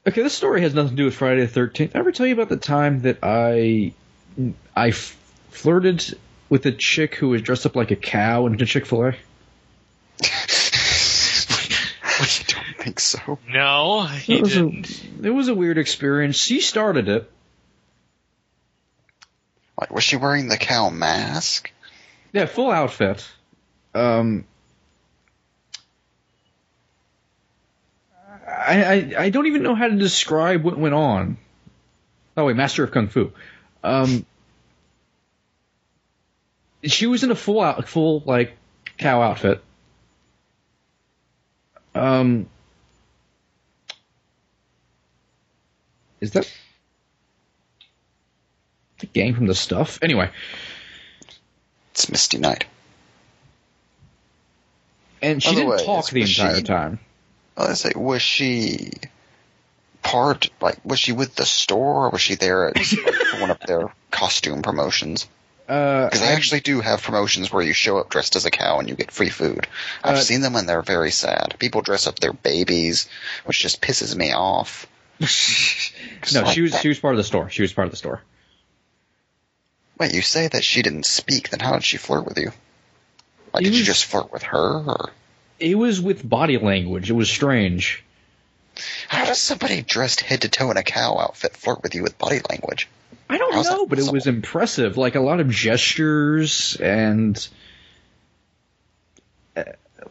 [0.07, 1.95] Okay, this story has nothing to do with Friday the Thirteenth.
[1.95, 3.93] I Ever tell you about the time that I
[4.75, 5.17] I f-
[5.49, 6.17] flirted
[6.49, 9.07] with a chick who was dressed up like a cow into Chick Fil A?
[9.07, 9.15] I
[12.47, 13.39] don't think so.
[13.49, 15.03] No, he It was, didn't.
[15.23, 16.35] a, it was a weird experience.
[16.35, 17.31] She started it.
[19.79, 21.71] Like, was she wearing the cow mask?
[22.31, 23.27] Yeah, full outfit.
[23.93, 24.45] Um,
[28.47, 31.37] I, I I don't even know how to describe what went on.
[32.37, 33.31] Oh wait, Master of Kung Fu.
[33.83, 34.25] Um,
[36.83, 38.55] she was in a full out, full like
[38.97, 39.63] cow outfit.
[41.93, 42.47] Um,
[46.19, 46.51] is that
[48.99, 49.99] the gang from the stuff?
[50.01, 50.29] Anyway.
[51.91, 52.65] It's Misty Knight.
[55.21, 56.99] And she didn't way, talk the entire she- time.
[57.57, 58.91] I was say, was she
[60.03, 62.77] part like was she with the store or was she there at
[63.39, 65.27] one of their costume promotions?
[65.67, 68.77] Uh, Because I actually do have promotions where you show up dressed as a cow
[68.77, 69.67] and you get free food.
[70.03, 71.55] I've Uh, seen them and they're very sad.
[71.57, 73.09] People dress up their babies,
[73.45, 74.85] which just pisses me off.
[75.19, 77.49] no, like she was that- she was part of the store.
[77.49, 78.21] She was part of the store.
[79.97, 81.49] Wait, you say that she didn't speak?
[81.49, 82.51] Then how did she flirt with you?
[83.53, 85.09] Like, It did you just flirt with her, or
[85.59, 87.09] It was with body language.
[87.09, 88.03] It was strange.
[89.07, 92.17] how does somebody dressed head to toe in a cow outfit flirt with you with
[92.17, 92.87] body language?
[93.29, 94.97] I don't How's know, but it was impressive.
[94.97, 97.47] Like a lot of gestures and.
[99.55, 99.63] uh,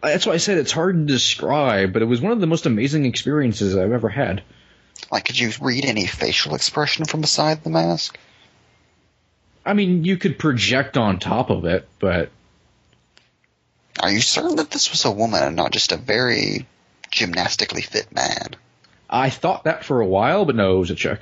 [0.03, 2.67] That's why I said it's hard to describe, but it was one of the most
[2.67, 4.43] amazing experiences I've ever had.
[5.13, 8.19] Like, could you read any facial expression from beside the mask?
[9.67, 12.31] I mean, you could project on top of it, but
[14.01, 16.67] Are you certain that this was a woman and not just a very
[17.11, 18.57] gymnastically fit man?
[19.09, 21.21] I thought that for a while, but no, it was a chick.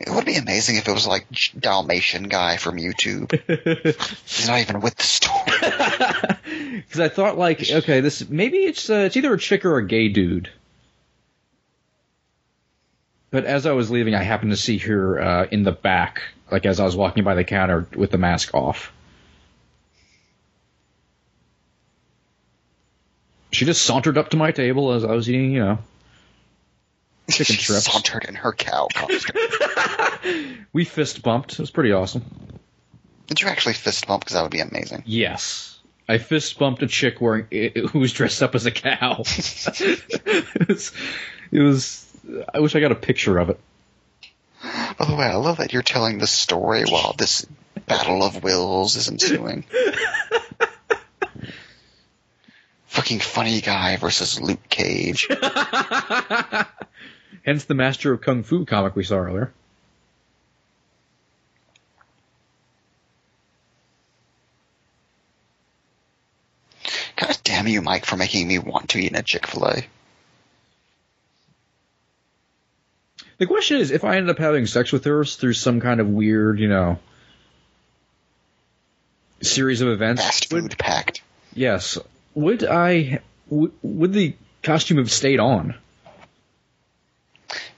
[0.00, 1.26] It would be amazing if it was like
[1.58, 3.30] Dalmatian guy from YouTube.
[4.26, 5.44] He's not even with the store.
[6.90, 9.86] Because I thought, like, okay, this maybe it's uh, it's either a chick or a
[9.86, 10.50] gay dude.
[13.30, 16.66] But as I was leaving, I happened to see her uh, in the back, like
[16.66, 18.92] as I was walking by the counter with the mask off.
[23.52, 25.78] She just sauntered up to my table as I was eating, you know.
[27.30, 27.84] Chicken She strips.
[27.92, 29.36] sauntered in her cow costume.
[30.72, 31.54] We fist bumped.
[31.54, 32.22] It was pretty awesome.
[33.26, 34.22] Did you actually fist bump?
[34.22, 35.02] Because that would be amazing.
[35.06, 35.78] Yes.
[36.08, 37.46] I fist bumped a chick wearing
[37.90, 39.22] who was dressed up as a cow.
[39.26, 40.92] it, was,
[41.50, 42.06] it was.
[42.52, 43.58] I wish I got a picture of it.
[44.62, 47.46] By the way, I love that you're telling the story while this
[47.86, 49.64] battle of wills is ensuing.
[53.10, 55.26] Fucking funny guy versus Luke Cage.
[57.44, 59.52] Hence the Master of Kung Fu comic we saw earlier.
[67.16, 69.82] God damn you, Mike, for making me want to eat in a Chick Fil A.
[73.38, 76.08] The question is, if I ended up having sex with her through some kind of
[76.08, 76.98] weird, you know,
[79.40, 81.22] series of events, Fast would- food packed.
[81.54, 81.98] yes,
[82.34, 83.20] would I?
[83.48, 85.74] Would, would the costume have stayed on?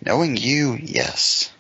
[0.05, 1.53] Knowing you, yes.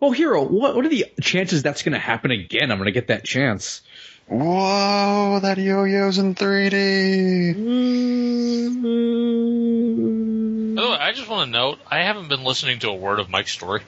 [0.00, 2.70] Well, Hero, what what are the chances that's going to happen again?
[2.70, 3.82] I'm going to get that chance.
[4.26, 7.54] Whoa, that yo-yo's in 3D.
[10.74, 13.18] By the way, I just want to note I haven't been listening to a word
[13.20, 13.82] of Mike's story.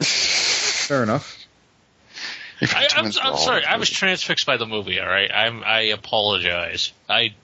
[0.00, 1.35] Fair enough.
[2.60, 3.64] If I, I'm, I'm sorry.
[3.64, 4.98] I was transfixed by the movie.
[5.00, 5.30] All right.
[5.32, 5.62] I'm.
[5.64, 6.92] I apologize.
[7.08, 7.34] I.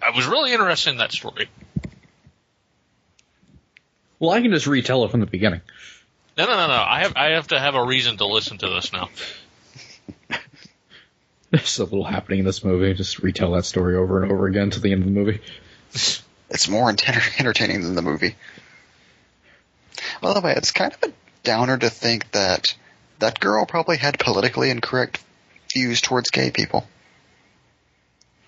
[0.00, 1.48] I was really interested in that story.
[4.18, 5.62] Well, I can just retell it from the beginning.
[6.38, 6.72] No, no, no, no.
[6.74, 7.16] I have.
[7.16, 9.08] I have to have a reason to listen to this now.
[11.50, 12.94] There's a little happening in this movie.
[12.94, 15.40] Just retell that story over and over again to the end of the movie.
[16.52, 18.36] It's more enter- entertaining than the movie.
[20.20, 21.12] By the way, it's kind of a
[21.44, 22.74] downer to think that
[23.22, 25.22] that girl probably had politically incorrect
[25.72, 26.86] views towards gay people.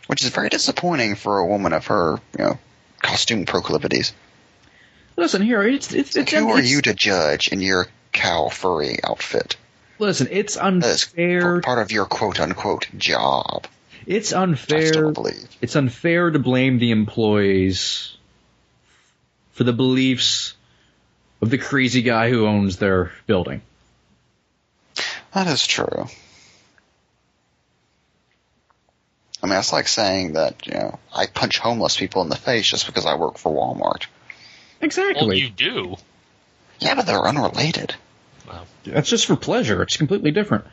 [0.08, 2.58] Which is very disappointing for a woman of her, you know,
[3.00, 4.12] costume proclivities.
[5.16, 8.98] Listen here, it's it's, it's who are it's- you to judge in your cow furry
[9.02, 9.56] outfit?
[10.00, 11.60] Listen, it's unfair.
[11.60, 13.66] part of your quote unquote job.
[14.06, 15.12] It's unfair.
[15.62, 18.16] It's unfair to blame the employees
[19.52, 20.54] for the beliefs
[21.40, 23.62] of the crazy guy who owns their building.
[25.34, 26.06] That is true.
[29.42, 32.66] I mean, that's like saying that, you know, I punch homeless people in the face
[32.66, 34.06] just because I work for Walmart.
[34.80, 35.26] Exactly.
[35.26, 35.96] Well, you do.
[36.78, 37.94] Yeah, but they're unrelated.
[38.48, 39.82] Well, That's just for pleasure.
[39.82, 40.64] It's completely different.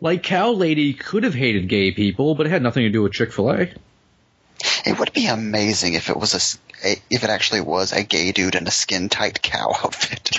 [0.00, 3.12] Like Cow Lady could have hated gay people, but it had nothing to do with
[3.12, 3.68] Chick Fil A.
[4.86, 6.34] It would be amazing if it was
[6.82, 10.30] a, a- if it actually was a gay dude in a skin tight cow outfit.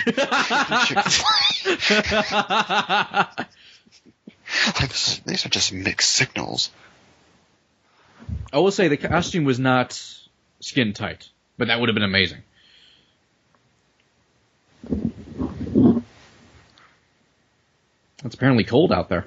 [4.80, 4.90] like
[5.26, 6.70] these are just mixed signals.
[8.54, 9.94] I will say the costume was not
[10.60, 12.44] skin tight, but that would have been amazing.
[18.24, 19.26] It's apparently cold out there.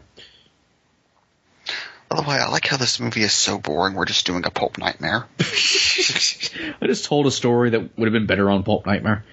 [2.14, 3.94] By the way, I like how this movie is so boring.
[3.94, 5.26] We're just doing a pulp nightmare.
[5.40, 9.24] I just told a story that would have been better on Pulp Nightmare.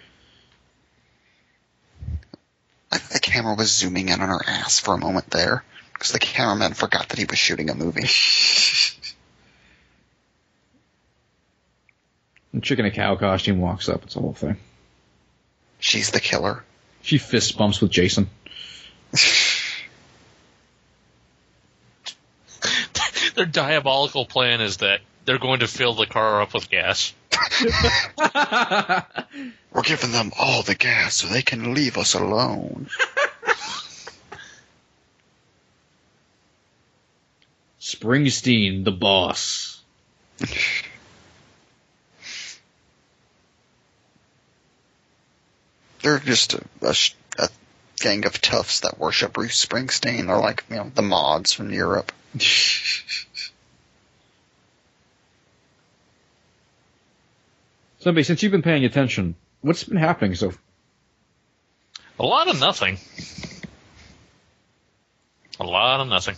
[2.91, 5.63] I think the camera was zooming in on her ass for a moment there
[5.93, 8.07] because the cameraman forgot that he was shooting a movie.
[12.53, 14.03] The chick in a cow costume walks up.
[14.03, 14.57] It's a whole thing.
[15.79, 16.65] She's the killer.
[17.01, 18.29] She fist bumps with Jason.
[23.41, 27.11] Their diabolical plan is that they're going to fill the car up with gas.
[29.73, 32.87] We're giving them all the gas so they can leave us alone.
[37.79, 39.81] Springsteen, the boss.
[46.03, 46.95] They're just a, a,
[47.39, 47.49] a
[47.97, 50.27] gang of toughs that worship Bruce Springsteen.
[50.27, 52.11] They're like, you know, the mods from Europe.
[58.01, 60.51] Somebody, since you've been paying attention, what's been happening so
[62.19, 62.97] A lot of nothing.
[65.59, 66.35] A lot of nothing.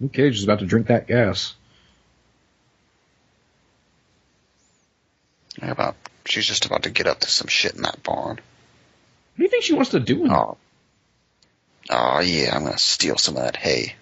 [0.00, 1.54] Luke Cage is about to drink that gas.
[5.60, 8.36] How about she's just about to get up to some shit in that barn?
[8.36, 10.24] What do you think she wants to do?
[10.24, 10.56] In Oh,
[11.90, 13.96] oh yeah, I'm gonna steal some of that hay.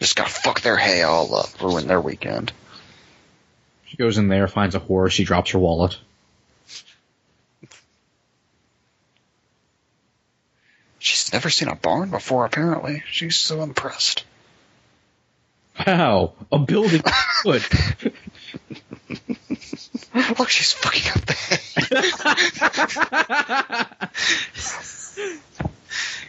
[0.00, 2.52] Just gotta fuck their hay all up, ruin their weekend.
[3.96, 5.96] She goes in there, finds a horse, she drops her wallet.
[10.98, 13.04] She's never seen a barn before, apparently.
[13.10, 14.24] She's so impressed.
[15.86, 17.00] Wow, a building
[17.46, 17.64] wood.
[20.38, 21.32] Look, she's fucking up the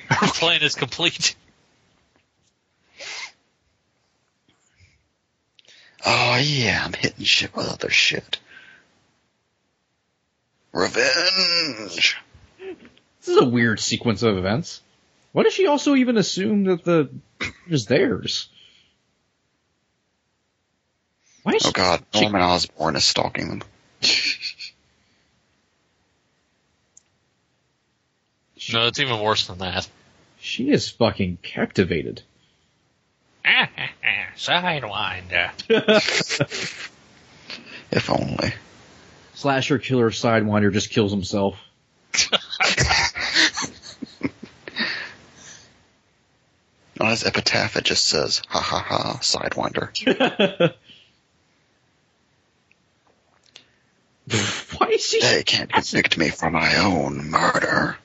[0.09, 0.15] hay.
[0.21, 1.35] Our plan is complete.
[6.05, 8.39] Oh yeah, I'm hitting shit with other shit.
[10.71, 12.17] Revenge.
[12.59, 14.81] This is a weird sequence of events.
[15.31, 17.09] Why does she also even assume that the
[17.67, 18.49] is theirs?
[21.43, 23.63] Why is Oh god, she, Norman Osborn is stalking them.
[28.73, 29.87] No, it's even worse than that.
[30.39, 32.21] she is fucking captivated.
[34.37, 35.51] Sidewinder.
[37.91, 38.53] If only.
[39.33, 41.57] Slasher killer sidewinder just kills himself.
[46.99, 50.73] On his epitaph, it just says, ha ha ha, Sidewinder.
[54.77, 55.21] Why is she?
[55.21, 57.97] They can't convict me for my own murder.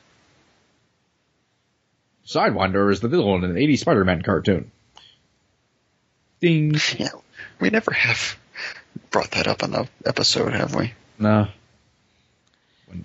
[2.25, 4.71] Sidewinder is the villain in an 80s Spider-Man cartoon.
[6.43, 6.75] Ding.
[6.97, 7.07] Yeah,
[7.61, 8.37] we never have
[9.11, 10.91] brought that up on the episode, have we?
[11.17, 11.47] No.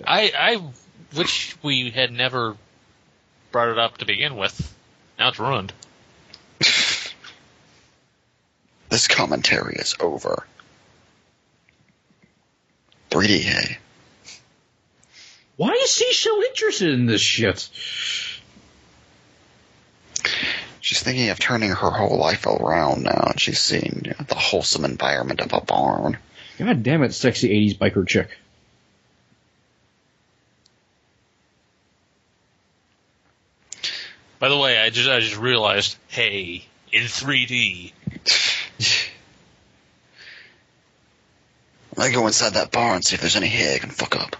[0.05, 2.57] I I wish we had never
[3.53, 4.75] brought it up to begin with.
[5.21, 5.73] Now it's ruined.
[8.91, 10.47] This commentary is over.
[13.11, 13.77] 3D.
[15.57, 17.69] Why is he so interested in this shit?
[20.89, 24.35] She's thinking of turning her whole life around now, and she's seeing you know, the
[24.37, 26.17] wholesome environment of a barn.
[26.57, 28.31] God damn it, sexy 80s biker chick.
[34.39, 37.93] By the way, I just I just realized, hey, in 3D.
[41.99, 44.37] I go inside that barn and see if there's any hay I can fuck up.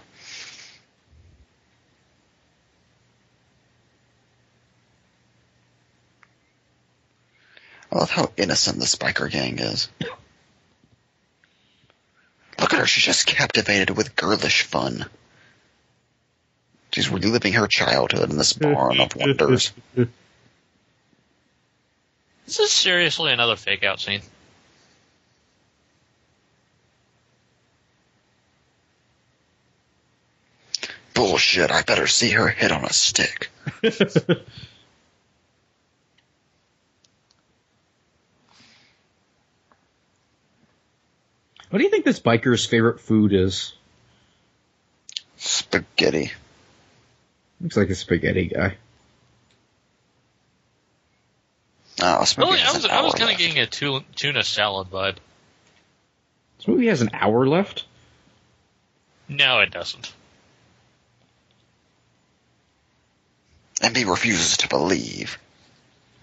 [7.91, 9.89] I love how innocent the Spiker Gang is.
[12.59, 15.05] Look at her, she's just captivated with girlish fun.
[16.91, 19.71] She's reliving her childhood in this barn of wonders.
[22.45, 24.21] This is seriously another fake out scene.
[31.13, 33.51] Bullshit, I better see her hit on a stick.
[41.69, 43.73] What do you think this biker's favorite food is?
[45.37, 46.31] Spaghetti.
[47.61, 48.75] Looks like a spaghetti guy.
[52.01, 54.89] Oh, this movie Really, I was I was kind of getting a tu- tuna salad
[54.89, 55.17] vibe.
[56.57, 57.85] This movie has an hour left.
[59.27, 60.11] No, it doesn't.
[63.81, 65.37] MB refuses to believe.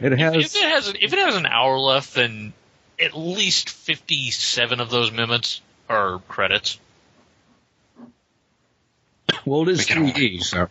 [0.01, 0.35] It If, has.
[0.35, 2.53] if it has if it has an hour left, then
[3.01, 6.79] at least fifty seven of those minutes are credits.
[9.45, 10.69] well, it is We can 3D, so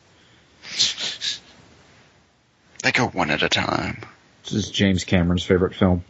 [2.84, 4.01] They go one at a time.
[4.43, 6.03] this is James Cameron's favorite film.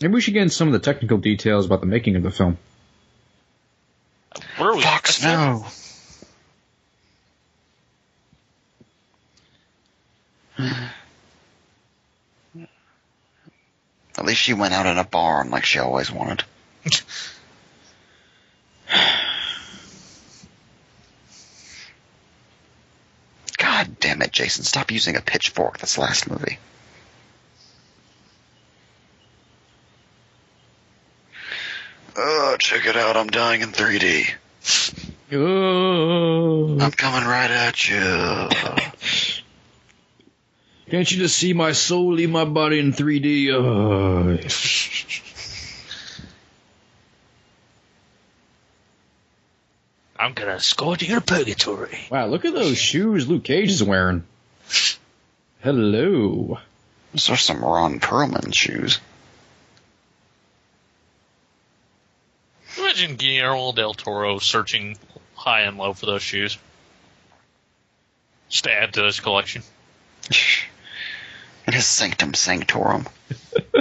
[0.00, 2.30] Maybe we should get into some of the technical details about the making of the
[2.30, 2.58] film.
[4.58, 4.82] What are we?
[4.82, 5.64] Fox, no.
[14.16, 16.44] At least she went out in a barn like she always wanted.
[23.58, 24.64] God damn it, Jason.
[24.64, 26.58] Stop using a pitchfork this last movie.
[32.16, 33.16] Oh, check it out.
[33.16, 34.30] I'm dying in 3D.
[35.32, 37.98] Oh, I'm coming right at you.
[40.94, 43.50] can't you just see my soul leave my body in 3D?
[43.52, 44.30] Oh.
[44.30, 44.38] Uh,
[50.16, 51.98] I'm gonna escort you to purgatory.
[52.12, 54.22] Wow, look at those shoes Luke Cage is wearing.
[55.64, 56.60] Hello.
[57.12, 59.00] Those are some Ron Perlman shoes.
[62.78, 64.96] Imagine Guillermo del Toro searching
[65.34, 66.56] high and low for those shoes.
[68.48, 69.64] Just to add to his collection.
[71.74, 73.04] His sanctum sanctorum.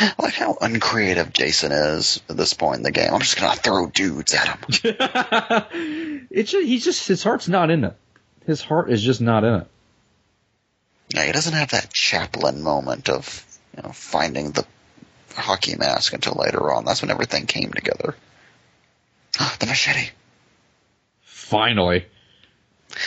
[0.00, 3.12] I like how uncreative Jason is at this point in the game.
[3.12, 4.58] I'm just gonna throw dudes at him.
[6.30, 7.96] it's just, he's just his heart's not in it.
[8.46, 9.66] His heart is just not in it.
[11.08, 13.44] Yeah, he doesn't have that Chaplin moment of
[13.76, 14.64] you know finding the
[15.34, 16.84] hockey mask until later on.
[16.84, 18.14] That's when everything came together.
[19.58, 20.10] the machete.
[21.52, 22.06] Finally.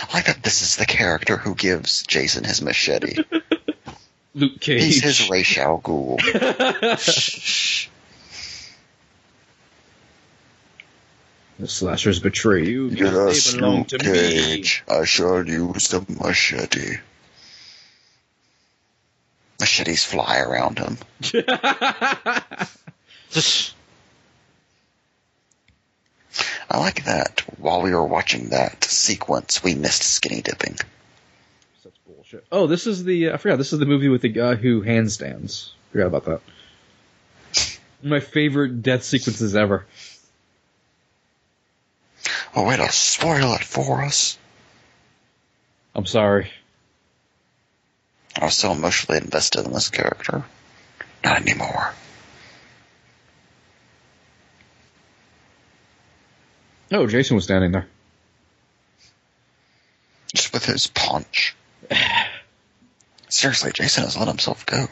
[0.03, 3.15] I like that this is the character who gives Jason his machete.
[4.35, 4.83] Luke Cage.
[4.83, 6.17] He's his Ra's al Ghul.
[11.57, 12.89] the slashers betray you.
[12.89, 14.83] Yes, they belong Luke to Cage.
[14.87, 16.97] I shall use the machete.
[19.59, 20.99] Machetes fly around him.
[26.69, 30.77] I like that while we were watching that sequence, we missed skinny dipping.
[31.83, 32.45] Such bullshit.
[32.51, 33.57] Oh, this is the I forgot.
[33.57, 35.69] This is the movie with the guy who handstands.
[35.91, 36.41] Forgot about that.
[38.03, 39.85] My favorite death sequences ever.
[42.55, 44.37] Oh, way to spoil it for us.
[45.93, 46.51] I'm sorry.
[48.35, 50.43] I was so emotionally invested in this character.
[51.23, 51.93] Not anymore.
[56.91, 57.87] Oh, Jason was standing there.
[60.33, 61.55] Just with his punch.
[63.29, 64.87] Seriously, Jason has let himself go.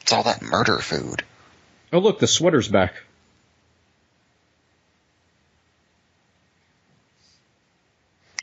[0.00, 1.22] It's all that murder food.
[1.92, 2.94] Oh, look, the sweater's back.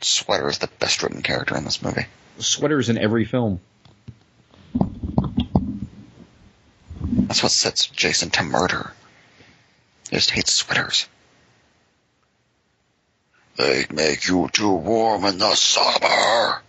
[0.02, 2.06] Sweater is the best written character in this movie.
[2.36, 3.60] The sweater's in every film.
[7.02, 8.92] That's what sets Jason to murder.
[10.10, 11.08] Just hate sweaters.
[13.56, 16.62] They make you too warm in the summer.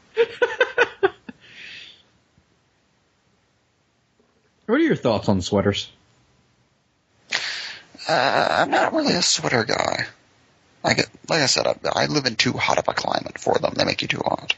[4.68, 5.90] What are your thoughts on sweaters?
[8.08, 10.08] Uh, I'm not really a sweater guy.
[10.84, 13.74] Get, like I said, I, I live in too hot of a climate for them.
[13.76, 14.56] They make you too hot.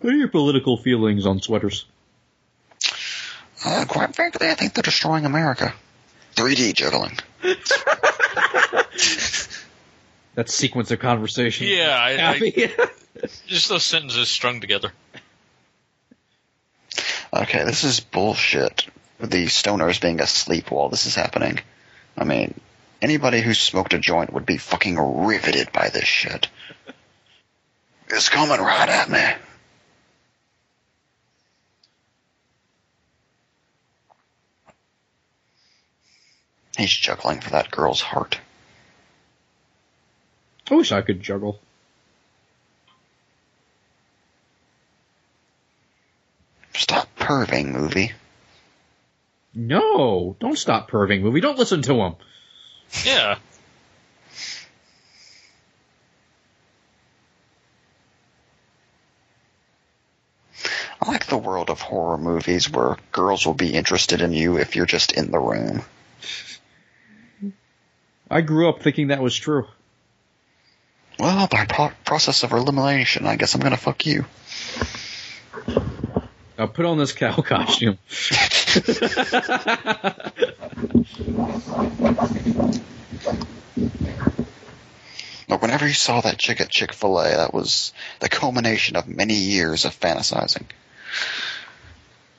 [0.00, 1.84] What are your political feelings on sweaters?
[3.64, 5.74] Uh, quite frankly, I think they're destroying America.
[6.38, 7.18] 3D juggling.
[10.38, 11.66] That sequence of conversation.
[11.66, 12.88] Yeah, I, I,
[13.48, 14.92] just those sentences strung together.
[17.34, 18.86] Okay, this is bullshit.
[19.18, 21.58] The stoners being asleep while this is happening.
[22.16, 22.54] I mean,
[23.02, 26.48] anybody who smoked a joint would be fucking riveted by this shit.
[28.06, 29.24] It's coming right at me.
[36.78, 38.38] He's juggling for that girl's heart.
[40.70, 41.58] I wish I could juggle.
[46.74, 48.12] Stop perving, movie.
[49.52, 51.40] No, don't stop perving movie.
[51.40, 52.14] Don't listen to him.
[53.04, 53.38] Yeah.
[61.02, 64.76] I like the world of horror movies where girls will be interested in you if
[64.76, 65.82] you're just in the room.
[68.30, 69.66] I grew up thinking that was true.
[71.18, 74.24] Well, by pro- process of elimination, I guess I'm gonna fuck you.
[76.58, 77.98] Now put on this cow costume.
[85.48, 89.08] But whenever you saw that chick at Chick fil A, that was the culmination of
[89.08, 90.64] many years of fantasizing.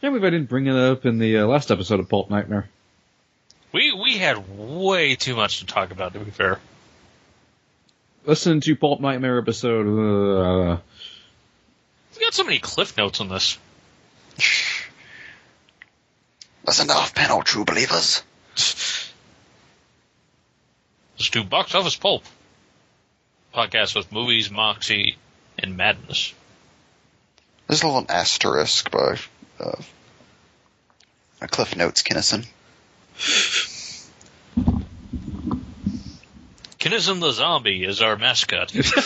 [0.02, 2.70] Can't believe I didn't bring it up in the uh, last episode of Pulp Nightmare.
[4.20, 6.12] We we had way too much to talk about.
[6.12, 6.60] To be fair,
[8.26, 9.88] Listen to Pulp Nightmare episode.
[9.88, 10.78] Uh,
[12.14, 13.58] we got so many cliff notes on this.
[16.68, 18.22] Listen to off panel, true believers.
[21.18, 22.26] Let's do box office pulp
[23.56, 25.16] podcast with movies, moxie,
[25.58, 26.34] and madness.
[27.68, 29.18] There's a little asterisk by
[29.62, 29.78] uh,
[31.48, 32.46] Cliff Notes, Kinnison.
[36.90, 38.72] Kinnison the zombie is our mascot.
[38.72, 39.06] fucking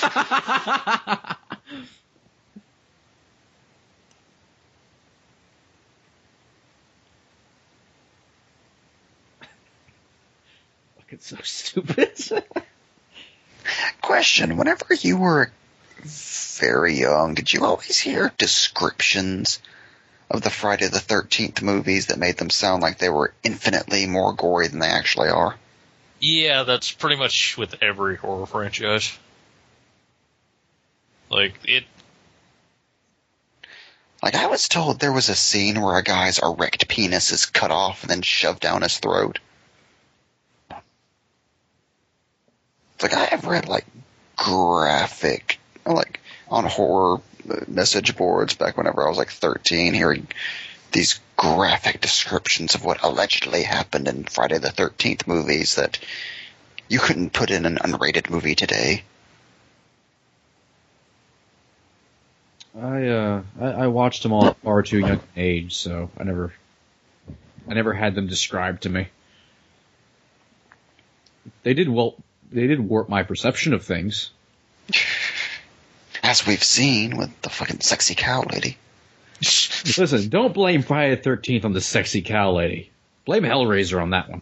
[11.20, 12.14] so stupid.
[14.02, 15.52] Question: Whenever you were
[16.06, 19.60] very young, did you always hear descriptions
[20.32, 24.32] of the Friday the Thirteenth movies that made them sound like they were infinitely more
[24.32, 25.58] gory than they actually are?
[26.24, 29.12] Yeah, that's pretty much with every horror franchise.
[31.30, 31.84] Like it.
[34.22, 37.72] Like I was told there was a scene where a guy's erect penis is cut
[37.72, 39.40] off and then shoved down his throat.
[42.94, 43.86] It's like I have read like
[44.38, 47.20] graphic, like on horror
[47.68, 50.28] message boards back whenever I was like 13, hearing
[50.94, 56.00] these graphic descriptions of what allegedly happened in Friday the 13th movies that
[56.88, 59.04] you couldn't put in an unrated movie today.
[62.80, 66.54] I uh I, I watched them all at far too young age, so I never
[67.68, 69.08] I never had them described to me.
[71.64, 72.16] They did well
[72.52, 74.32] they did warp my perception of things.
[76.24, 78.78] As we've seen with the fucking sexy cow lady.
[79.98, 82.91] Listen, don't blame Friday the thirteenth on the sexy cow lady.
[83.26, 84.41] Blame Hellraiser on that one.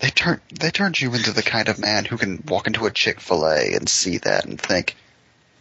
[0.00, 2.90] They turn they turned you into the kind of man who can walk into a
[2.90, 4.96] Chick Fil A and see that and think,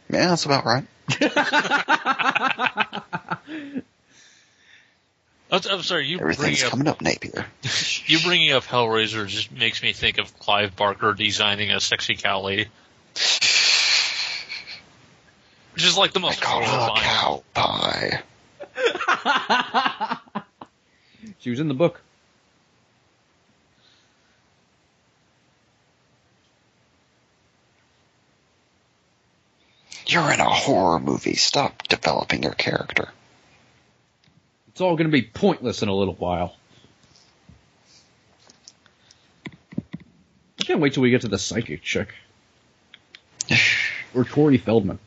[0.09, 0.86] yeah, that's about right.
[5.51, 7.45] I'm, I'm sorry, you Everything's bringing up coming up Napier.
[8.05, 12.41] you bringing up Hellraiser just makes me think of Clive Barker designing a sexy cow
[12.41, 12.67] lady.
[15.80, 18.21] Which is like the I most call her a cow pie.
[21.39, 22.01] She was in the book.
[30.05, 31.36] You're in a horror movie.
[31.36, 33.07] Stop developing your character.
[34.67, 36.57] It's all gonna be pointless in a little while.
[40.59, 42.13] I can't wait till we get to the psychic chick.
[44.15, 44.97] Or Corey Feldman.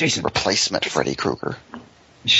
[0.00, 0.24] Jason.
[0.24, 1.58] Replacement Freddy Krueger.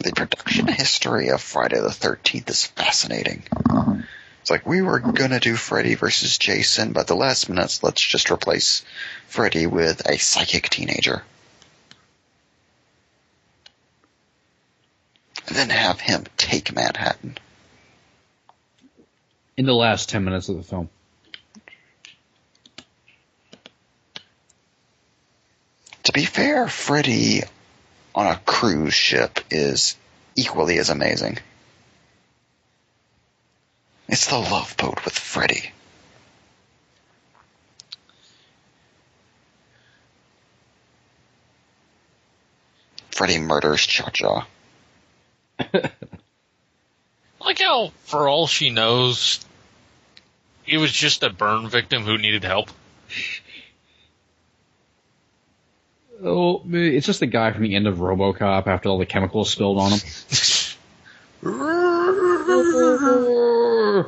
[0.00, 3.42] The production history of Friday the 13th is fascinating.
[4.40, 8.30] It's like we were gonna do Freddy versus Jason, but the last minutes, let's just
[8.30, 8.84] replace
[9.26, 11.24] Freddy with a psychic teenager.
[15.48, 17.36] And then have him take Manhattan.
[19.56, 20.88] in the last ten minutes of the film.
[26.08, 27.42] To be fair, Freddy
[28.14, 29.94] on a cruise ship is
[30.36, 31.36] equally as amazing.
[34.08, 35.70] It's the love boat with Freddy.
[43.10, 44.46] Freddy murders Cha Cha.
[47.40, 49.44] Like how, for all she knows,
[50.66, 52.70] it was just a burn victim who needed help.
[56.22, 59.78] Oh, it's just the guy from the end of RoboCop after all the chemicals spilled
[59.78, 60.00] on him.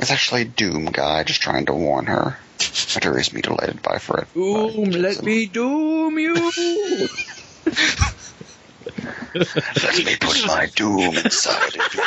[0.00, 2.38] It's actually Doom guy just trying to warn her.
[2.60, 4.26] After he's mutilated by Fred.
[4.32, 6.34] Doom, let me doom you.
[9.34, 12.02] Let me put my doom inside of you.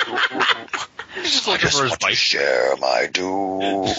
[1.23, 3.85] Just I looking just want to share my doom.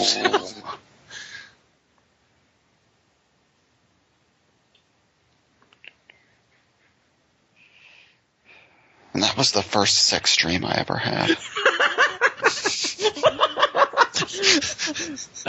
[9.13, 11.29] And that was the first sex dream I ever had.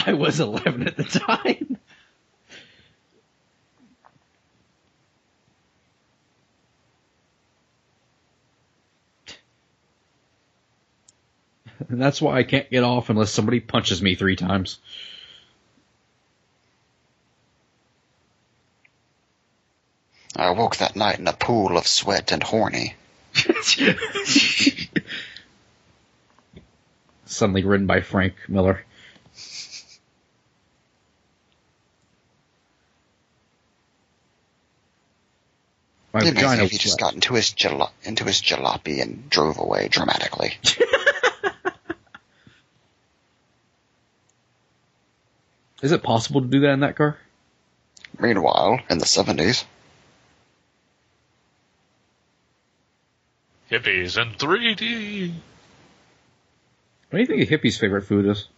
[0.07, 1.79] I was 11 at the time.
[11.89, 14.79] And that's why I can't get off unless somebody punches me three times.
[20.37, 22.95] I woke that night in a pool of sweat and horny.
[27.27, 28.85] Suddenly written by Frank Miller.
[36.13, 39.59] My It'd be if he just got into his jala- into his jalopy and drove
[39.59, 40.57] away dramatically.
[45.83, 47.19] Is it possible to do that in that car?
[48.19, 49.65] Meanwhile, in the seventies,
[53.71, 55.33] Hippies in 3D.
[57.11, 58.49] What do you think a hippie's favorite food is?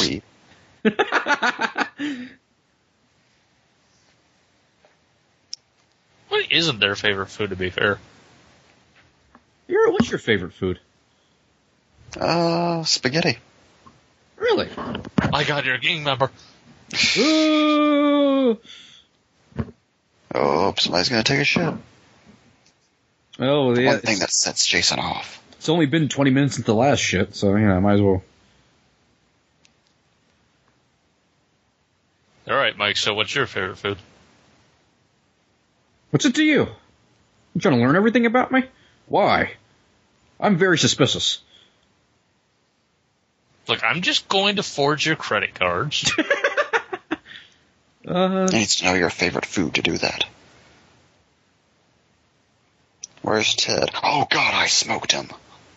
[0.00, 0.22] we
[6.28, 7.98] What isn't their favorite food, to be fair?
[9.68, 10.80] Your, what's your favorite food?
[12.20, 13.38] uh spaghetti.
[14.36, 14.68] Really?
[15.18, 16.30] I got your gang member.
[17.16, 18.58] Ooh.
[20.34, 21.74] Oh, somebody's gonna take a shit.
[23.38, 23.92] Oh, yeah.
[23.92, 25.42] One thing that sets Jason off.
[25.52, 28.00] It's only been 20 minutes since the last shit, so, you know, I might as
[28.02, 28.22] well.
[32.48, 32.96] All right, Mike.
[32.96, 33.98] So, what's your favorite food?
[36.10, 36.68] What's it to you?
[37.54, 38.64] You trying to learn everything about me?
[39.06, 39.52] Why?
[40.38, 41.40] I'm very suspicious.
[43.66, 46.12] Look, I'm just going to forge your credit cards.
[48.06, 50.26] Uh, He needs to know your favorite food to do that.
[53.24, 53.90] Where's Ted?
[54.02, 55.30] Oh God, I smoked him.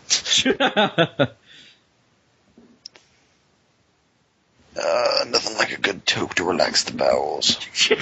[4.80, 7.58] Uh, nothing like a good toke to relax the bowels.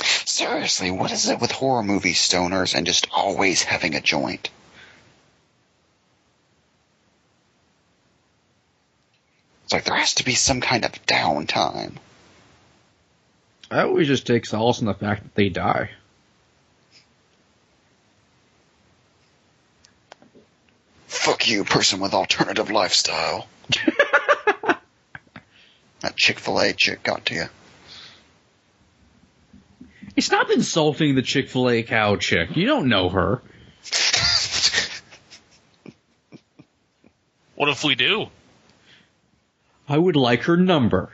[0.00, 4.50] Seriously, what is it with horror movie stoners and just always having a joint?
[9.62, 11.92] It's like there has to be some kind of downtime.
[13.72, 15.92] I always just take solace in the fact that they die.
[21.06, 23.46] Fuck you, person with alternative lifestyle.
[26.00, 27.44] that Chick fil A chick got to you.
[30.14, 32.54] Hey, stop insulting the Chick fil A cow chick.
[32.54, 33.40] You don't know her.
[37.54, 38.26] what if we do?
[39.88, 41.10] I would like her number.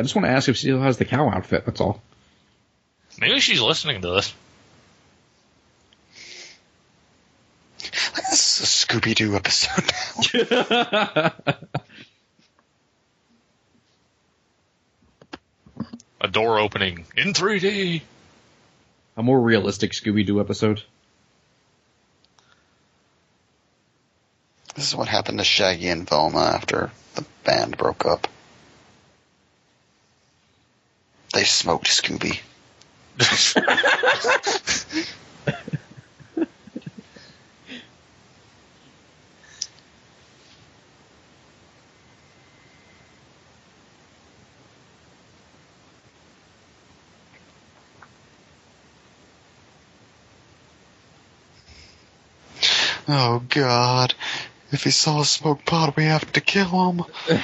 [0.00, 2.00] I just want to ask if she still has the cow outfit, that's all.
[3.20, 4.32] Maybe she's listening to this.
[8.30, 9.92] This is a Scooby Doo episode
[10.50, 11.32] now.
[16.22, 18.00] A door opening in 3D.
[19.18, 20.82] A more realistic Scooby Doo episode.
[24.74, 28.26] This is what happened to Shaggy and Velma after the band broke up.
[31.34, 32.40] They smoked Scooby.
[53.08, 54.14] Oh God.
[54.72, 57.02] If he saw a smoke pot, we have to kill him.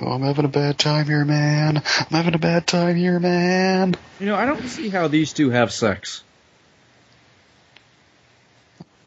[0.00, 1.76] Oh, I'm having a bad time here, man.
[1.76, 3.94] I'm having a bad time here, man.
[4.18, 6.24] You know, I don't see how these two have sex.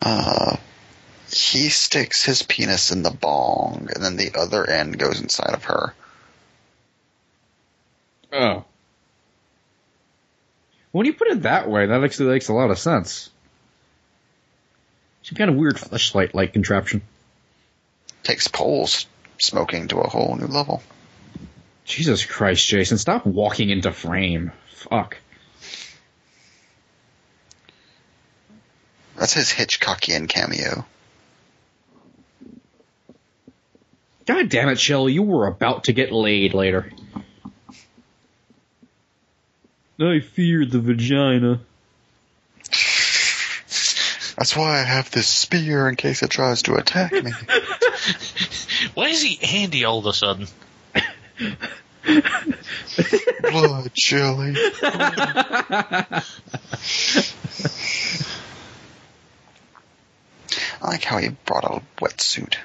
[0.02, 0.56] Uh,
[1.30, 5.66] he sticks his penis in the bong, and then the other end goes inside of
[5.66, 5.94] her.
[8.32, 8.64] Oh.
[10.94, 13.30] When you put it that way, that actually makes a lot of sense.
[15.24, 17.02] Some kind of weird flashlight like contraption.
[18.24, 19.08] Takes poles
[19.40, 20.82] smoking to a whole new level.
[21.86, 24.52] Jesus Christ, Jason, stop walking into frame.
[24.74, 25.18] Fuck.
[29.18, 30.86] That's his Hitchcockian cameo.
[34.26, 36.92] God damn it, Shelley, you were about to get laid later.
[40.00, 41.60] I fear the vagina.
[44.38, 47.32] That's why I have this spear in case it tries to attack me.
[48.96, 50.48] Why is he handy all of a sudden?
[53.42, 54.54] Blood chili.
[60.84, 62.56] I like how he brought a wetsuit.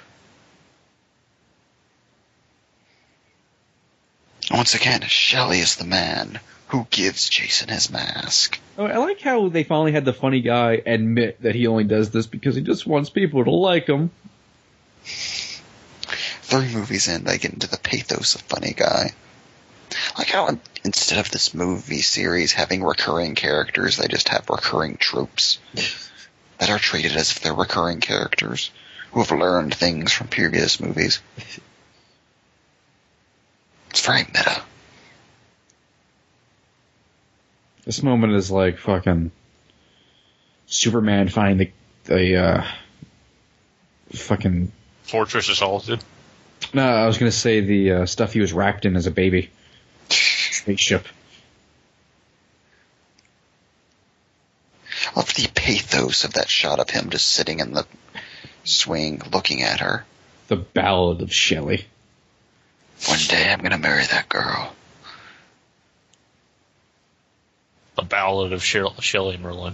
[4.50, 8.58] Once again, Shelley is the man who gives Jason his mask.
[8.78, 12.10] Oh, I like how they finally had the funny guy admit that he only does
[12.10, 14.10] this because he just wants people to like him.
[16.46, 19.10] Three movies in, they get into the pathos of funny guy.
[20.16, 25.58] Like how instead of this movie series having recurring characters, they just have recurring tropes
[26.58, 28.70] that are treated as if they're recurring characters
[29.10, 31.20] who have learned things from previous movies.
[33.90, 34.62] It's very meta.
[37.86, 39.30] This moment is like fucking
[40.66, 41.72] Superman finding
[42.04, 42.66] the, the uh,
[44.12, 44.70] fucking.
[45.04, 46.04] Fortress of Solitude.
[46.76, 49.48] No, I was gonna say the uh, stuff he was wrapped in as a baby.
[50.10, 51.06] Spaceship.
[55.06, 57.86] I love the pathos of that shot of him just sitting in the
[58.64, 60.04] swing looking at her.
[60.48, 61.86] The Ballad of Shelley.
[63.08, 64.74] One day I'm gonna marry that girl.
[67.96, 69.72] The Ballad of Shell- Shelley Merlin.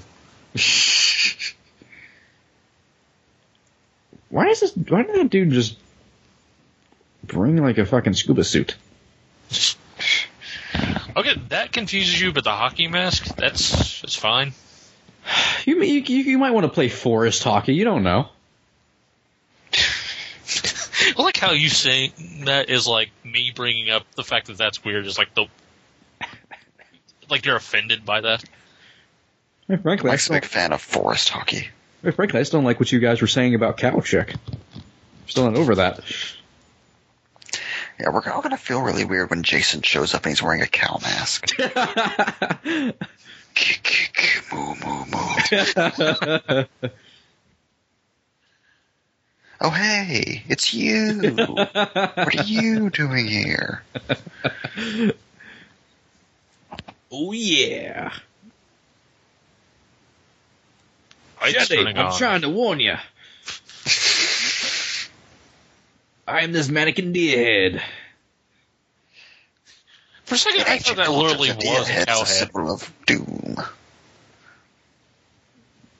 [4.28, 4.76] Why is this?
[4.76, 5.82] Why did that dude just
[7.25, 8.77] bring like a fucking scuba suit?
[11.14, 14.53] Okay, that confuses you, but the hockey mask, that's, that's fine.
[15.64, 17.75] You, you you you might want to play forest hockey.
[17.75, 18.29] You don't know.
[21.16, 22.12] I like how you say
[22.45, 25.47] that is like me bringing up the fact that that's weird is like the
[27.31, 28.43] like you're offended by that.
[29.68, 31.68] Hey, frankly, I'm a big fan of forest hockey.
[32.03, 34.35] hey, frankly, I just don't like what you guys were saying about cow chick.
[35.29, 36.01] Still not over that.
[38.03, 40.66] Yeah, we're all gonna feel really weird when Jason shows up and he's wearing a
[40.66, 41.57] cow mask.
[44.53, 46.64] moo moo moo.
[49.64, 51.20] Oh hey, it's you.
[51.36, 51.76] what
[52.34, 53.84] are you doing here?
[57.12, 58.11] oh yeah.
[61.40, 62.18] Lights Shelley, turning I'm on.
[62.18, 62.96] trying to warn you.
[66.33, 67.83] I am this mannequin deer head.
[70.24, 72.26] For a second, In I thought that literally was a deer head's cow a head.
[72.26, 73.57] symbol of doom.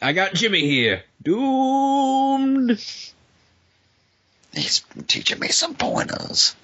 [0.01, 1.03] I got Jimmy here.
[1.23, 2.71] Doomed.
[4.55, 6.57] He's teaching me some pointers.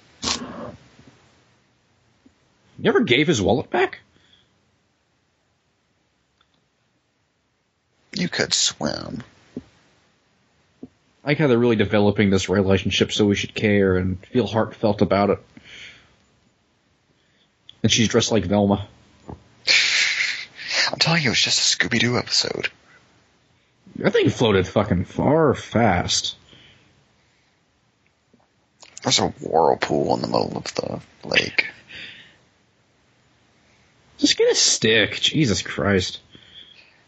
[2.79, 3.99] Never gave his wallet back?
[8.13, 9.23] You could swim.
[11.29, 15.03] I like how they're really developing this relationship so we should care and feel heartfelt
[15.03, 15.37] about it.
[17.83, 18.87] And she's dressed like Velma.
[20.91, 22.69] I'm telling you, it's just a Scooby Doo episode.
[23.97, 26.35] That thing floated fucking far fast.
[29.03, 31.67] There's a whirlpool in the middle of the lake.
[34.17, 35.11] Just get a stick.
[35.21, 36.21] Jesus Christ.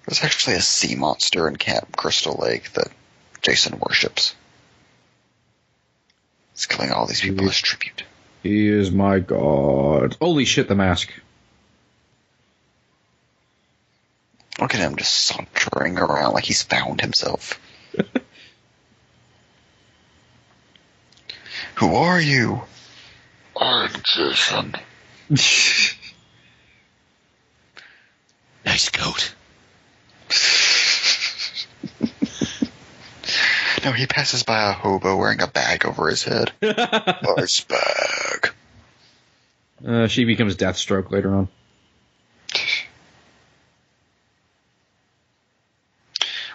[0.05, 2.91] There's actually a sea monster in Camp Crystal Lake that
[3.41, 4.35] Jason worships.
[6.53, 8.03] He's killing all these people as tribute.
[8.43, 10.17] He is my god.
[10.21, 11.11] Holy shit, the mask.
[14.59, 17.59] Look at him just sauntering around like he's found himself.
[21.75, 22.61] Who are you?
[23.59, 24.75] I'm Jason.
[28.63, 29.33] Nice coat.
[33.84, 36.51] No, he passes by a hobo wearing a bag over his head.
[36.61, 38.51] nice bag.
[39.86, 41.47] Uh, she becomes Deathstroke later on.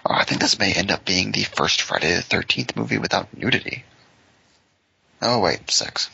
[0.09, 3.37] Oh, I think this may end up being the first Friday the 13th movie without
[3.37, 3.85] nudity.
[5.21, 6.09] Oh, wait, sex.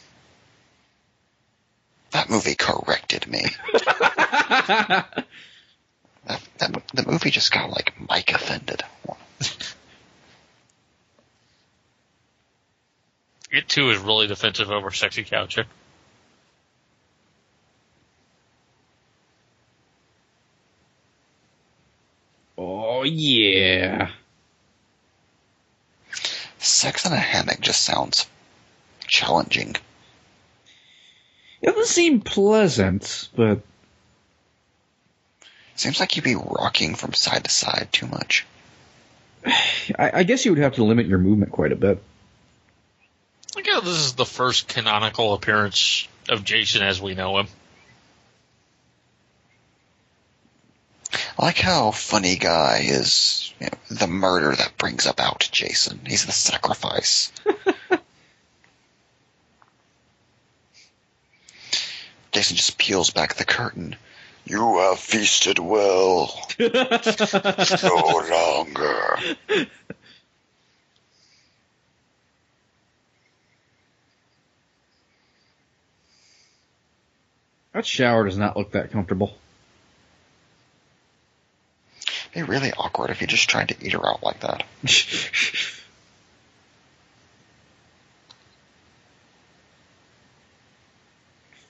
[2.13, 3.45] That movie corrected me.
[6.25, 8.85] That, that, the movie just got like Mike offended.
[13.53, 15.67] It too is really defensive over sexy cow chick.
[22.57, 24.11] Oh yeah.
[26.59, 28.27] Sex in a hammock just sounds
[29.07, 29.77] challenging.
[31.61, 33.61] It doesn't seem pleasant, but
[35.75, 38.47] Seems like you'd be rocking from side to side too much.
[39.45, 42.03] I, I guess you would have to limit your movement quite a bit.
[43.81, 47.47] This is the first canonical appearance of Jason as we know him.
[51.39, 56.01] I like how funny guy is you know, the murder that brings about Jason.
[56.07, 57.33] He's the sacrifice.
[62.33, 63.97] Jason just peels back the curtain.
[64.45, 66.35] You have feasted well.
[66.59, 66.67] no
[68.31, 69.19] longer.
[77.73, 79.37] That shower does not look that comfortable.
[82.33, 84.65] It'd be really awkward if you just tried to eat her out like that.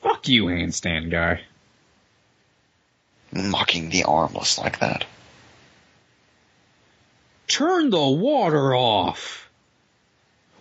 [0.03, 1.43] Fuck you, handstand guy.
[3.33, 5.05] Mocking the armless like that.
[7.49, 9.49] Turn the water off.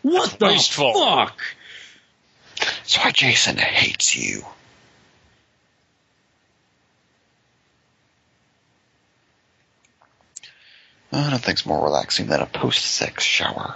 [0.01, 0.93] What the Wasteful.
[0.93, 1.39] fuck?
[2.59, 4.43] That's why Jason hates you.
[11.11, 13.75] Uh, nothing's more relaxing than a post-sex shower.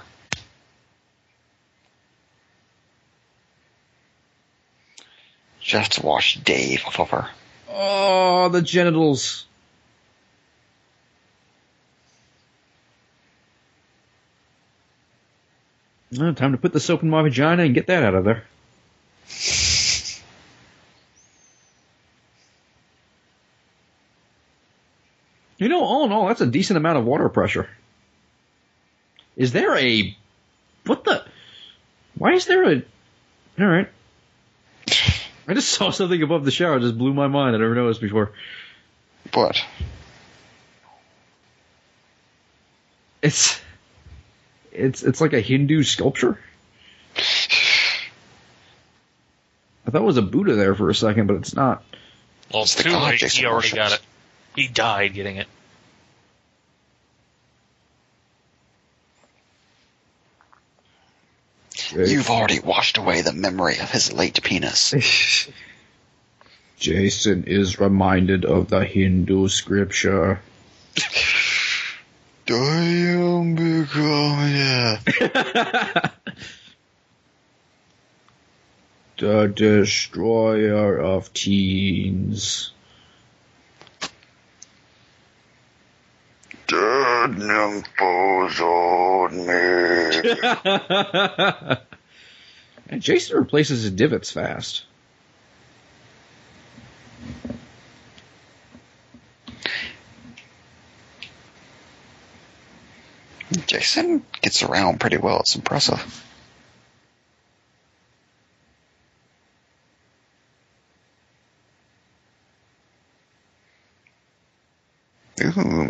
[5.59, 7.27] Just wash Dave off of her.
[7.69, 9.45] Oh, the genitals.
[16.15, 18.45] Time to put the soap in my vagina and get that out of there.
[25.65, 27.67] You know, all in all, that's a decent amount of water pressure.
[29.35, 30.15] Is there a.
[30.85, 31.25] What the.
[32.15, 32.83] Why is there a.
[33.59, 33.89] Alright.
[35.47, 37.55] I just saw something above the shower, it just blew my mind.
[37.55, 38.31] I never noticed before.
[39.33, 39.59] What?
[43.23, 43.59] It's.
[44.71, 46.37] It's it's like a Hindu sculpture.
[47.17, 47.21] I
[49.89, 51.83] thought it was a Buddha there for a second, but it's not.
[52.53, 53.31] Well, It's the too god late.
[53.31, 54.01] He already got it.
[54.55, 55.47] He died getting it.
[61.91, 64.93] You've already washed away the memory of his late penis.
[66.79, 70.41] Jason is reminded of the Hindu scripture.
[72.47, 74.99] I am becoming
[79.17, 82.71] the destroyer of teens.
[86.67, 89.55] Dead nymphos on me.
[92.89, 94.85] and Jason replaces his divots fast.
[103.67, 105.41] Jason gets around pretty well.
[105.41, 106.23] It's impressive.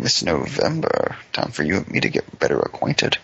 [0.06, 1.16] Ooh, Miss November.
[1.32, 3.18] Time for you and me to get better acquainted.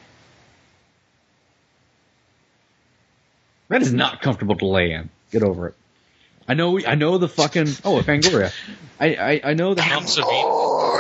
[3.69, 5.09] That is not comfortable to lay in.
[5.31, 5.75] Get over it.
[6.49, 6.81] I know.
[6.85, 7.69] I know the fucking.
[7.85, 8.53] Oh, a Fangoria.
[8.99, 10.27] I I, I know the Mount Sabine.
[10.29, 10.99] Oh.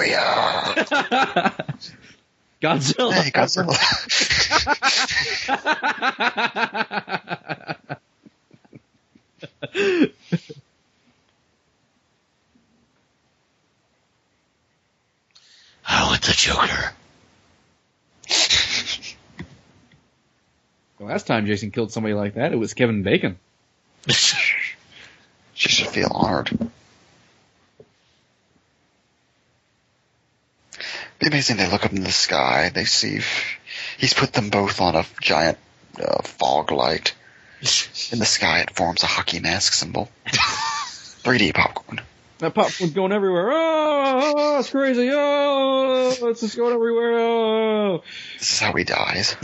[2.62, 3.12] Godzilla.
[3.12, 3.76] Hey, Godzilla.
[15.92, 16.92] I want the Joker.
[20.98, 23.36] The last time Jason killed somebody like that, it was Kevin Bacon.
[25.54, 26.50] She should feel honored.
[31.20, 31.56] Be amazing.
[31.56, 32.70] They look up in the sky.
[32.74, 33.20] They see
[33.96, 35.58] he's put them both on a giant
[36.02, 37.14] uh, fog light
[38.10, 38.60] in the sky.
[38.60, 40.08] It forms a hockey mask symbol.
[40.26, 42.00] 3D popcorn.
[42.42, 43.52] That popcorn's going everywhere.
[43.52, 45.08] Oh, it's crazy.
[45.12, 47.20] Oh, it's just going everywhere.
[47.20, 48.02] Oh.
[48.36, 49.36] This is how he dies.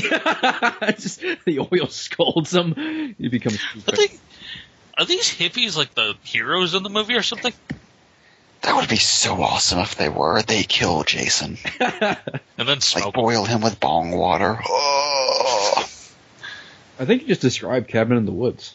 [0.99, 3.15] just the oil scalds him.
[3.16, 4.09] He becomes Are, they,
[4.99, 7.53] are these hippies like the heroes in the movie or something?
[8.62, 10.43] That would be so awesome if they were.
[10.43, 11.57] They kill Jason.
[11.81, 14.59] And then Like boil him with bong water.
[14.69, 15.89] Oh.
[16.99, 18.75] I think you just described Cabin in the Woods.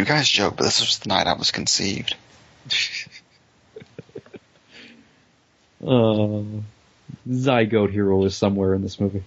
[0.00, 2.16] You guys joke, but this was the night I was conceived.
[5.82, 6.42] Uh,
[7.26, 9.22] Zygote Hero is somewhere in this movie.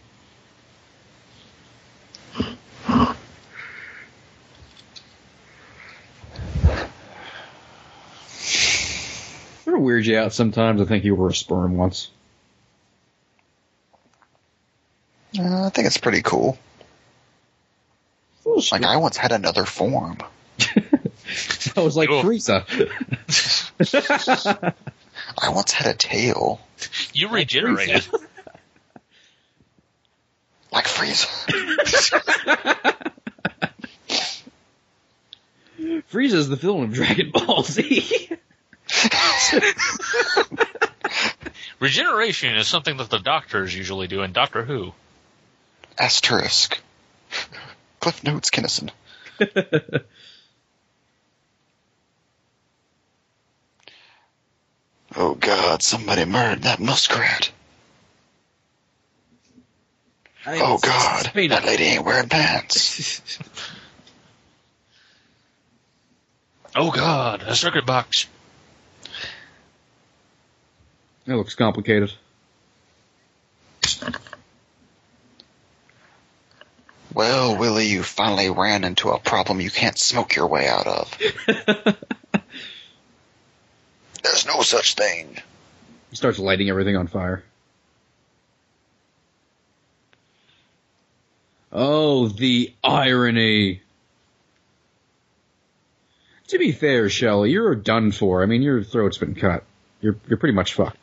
[9.65, 10.79] Ever weird you out sometimes?
[10.79, 12.11] I think you were a sperm once.
[15.39, 16.59] Uh, I think it's pretty cool.
[18.71, 20.19] Like I once had another form.
[21.75, 22.21] I was like Cool.
[22.21, 22.65] Teresa.
[25.37, 26.59] I once had a tail.
[27.13, 28.05] You regenerated.
[30.71, 31.27] Like Frieza.
[36.11, 38.29] Frieza is the villain of Dragon Ball Z.
[41.79, 44.93] Regeneration is something that the doctors usually do in Doctor Who.
[45.97, 46.79] Asterisk.
[47.99, 48.89] Cliff Notes Kinnison.
[55.15, 57.51] oh god, somebody murdered that muskrat.
[60.45, 63.39] Oh god, that lady ain't wearing pants.
[66.75, 68.27] Oh God, a circuit box.
[71.25, 72.11] That looks complicated.
[77.13, 81.17] Well, Willie, you finally ran into a problem you can't smoke your way out of.
[84.23, 85.37] There's no such thing.
[86.09, 87.43] He starts lighting everything on fire.
[91.71, 93.81] Oh, the irony.
[96.49, 98.43] To be fair, Shelley, you're done for.
[98.43, 99.63] I mean, your throat's been cut.
[100.01, 100.97] You're you're pretty much fucked.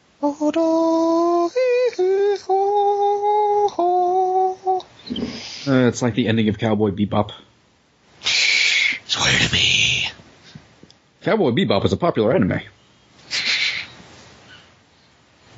[5.67, 7.33] Uh, it's like the ending of Cowboy Bebop.
[8.23, 10.09] Swear to me.
[11.23, 12.61] Cowboy Bebop is a popular anime.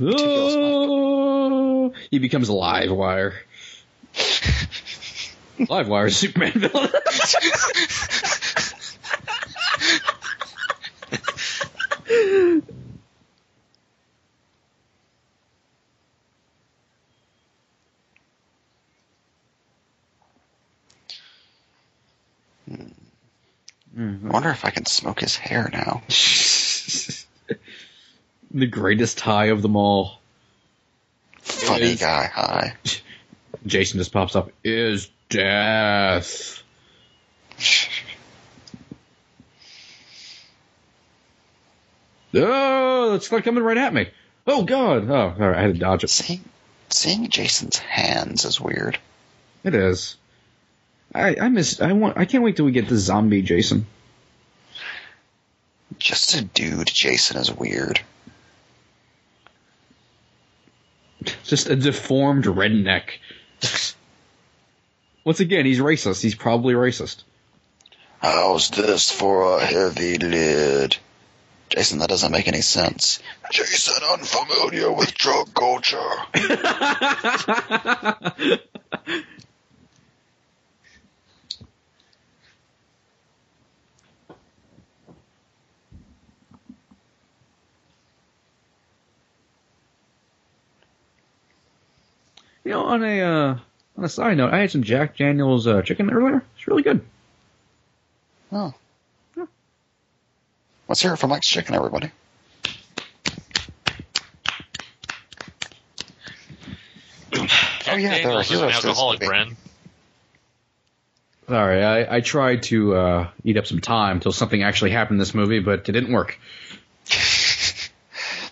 [0.01, 3.35] Oh, he becomes a live wire.
[5.69, 6.91] live wire is Superman villain.
[23.95, 24.27] Hmm.
[24.27, 26.03] I wonder if I can smoke his hair now.
[28.53, 30.19] the greatest high of them all.
[31.41, 32.75] Funny Is- guy, hi.
[33.67, 34.51] Jason just pops up.
[34.65, 36.63] Is death.
[42.35, 44.09] Oh, it's like coming right at me.
[44.47, 45.09] Oh God!
[45.09, 46.09] Oh, all right, I had to dodge it.
[46.11, 46.43] Seeing,
[46.89, 48.99] seeing Jason's hands is weird.
[49.65, 50.17] It is.
[51.15, 51.81] I I miss.
[51.81, 52.17] I want.
[52.17, 53.87] I can't wait till we get the zombie Jason.
[55.99, 58.01] Just a dude Jason is weird.
[61.45, 63.05] Just a deformed redneck.
[65.25, 66.23] Once again, he's racist.
[66.23, 67.23] He's probably racist.
[68.21, 70.97] How's this for a heavy lid?
[71.69, 73.21] Jason, that doesn't make any sense.
[73.51, 75.99] Jason, unfamiliar with drug culture.
[92.65, 93.59] You know, on a uh,
[93.97, 96.45] on a side note, I had some Jack Daniels uh, chicken earlier.
[96.57, 97.05] It's really good.
[98.53, 98.75] Oh.
[100.89, 102.11] Let's hear it from Mike's Chicken, everybody.
[107.35, 109.29] Oh, yeah, there are Daniels is an heroes to this alcoholic movie.
[109.29, 109.57] brand.
[111.49, 115.19] Sorry, I, I tried to uh, eat up some time until something actually happened in
[115.19, 116.39] this movie, but it didn't work.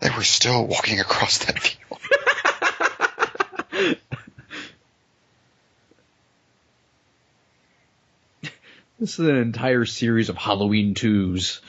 [0.00, 1.99] They were still walking across that field.
[9.00, 11.62] This is an entire series of Halloween twos.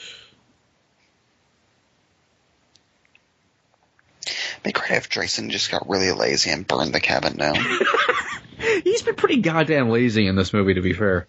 [4.64, 7.56] Be great if Jason just got really lazy and burned the cabin down.
[8.84, 11.26] He's been pretty goddamn lazy in this movie, to be fair.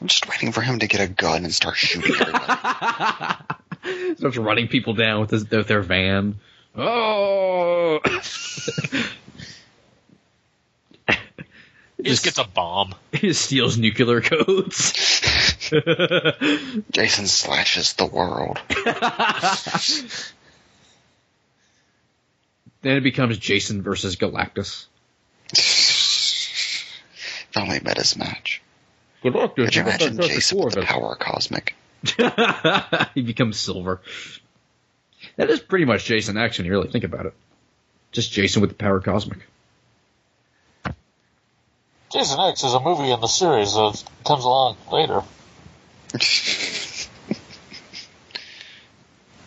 [0.00, 4.16] I'm just waiting for him to get a gun and start shooting everybody.
[4.16, 6.40] Starts running people down with, his, with their van.
[6.74, 8.00] Oh!
[11.98, 12.94] He just gets a bomb.
[13.12, 14.92] He steals nuclear codes.
[16.92, 18.60] Jason slashes the world.
[22.82, 24.86] then it becomes Jason versus Galactus.
[27.52, 28.62] Finally met his match.
[29.24, 29.54] Galactus.
[29.56, 31.74] Could you imagine Jason with the power cosmic?
[33.14, 34.00] he becomes silver.
[35.36, 37.34] That is pretty much Jason X when you really think about it.
[38.12, 39.38] Just Jason with the power cosmic.
[42.18, 45.22] Jason X is a movie in the series that comes along later.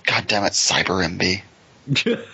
[0.05, 1.41] God damn it, Cyber MB.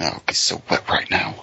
[0.00, 1.34] oh, he's so wet right now.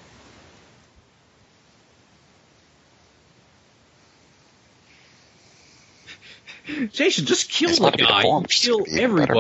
[6.92, 8.24] Jason, just kill the about to be guy.
[8.24, 9.36] You kill gonna be even better.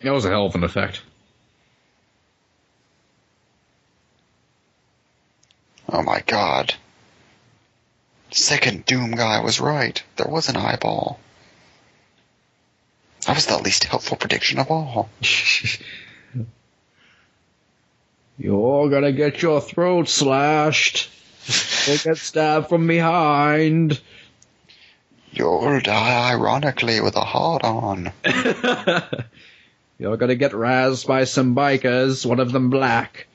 [0.00, 1.02] That was a hell of an effect.
[5.88, 6.74] Oh my god.
[8.36, 10.02] Second Doom guy was right.
[10.16, 11.18] There was an eyeball.
[13.26, 15.08] That was the least helpful prediction of all.
[18.38, 21.08] You're gonna get your throat slashed.
[21.86, 23.98] You'll get stabbed from behind.
[25.32, 28.12] You'll die ironically with a heart on.
[29.98, 33.28] You're gonna get razzed by some bikers, one of them black.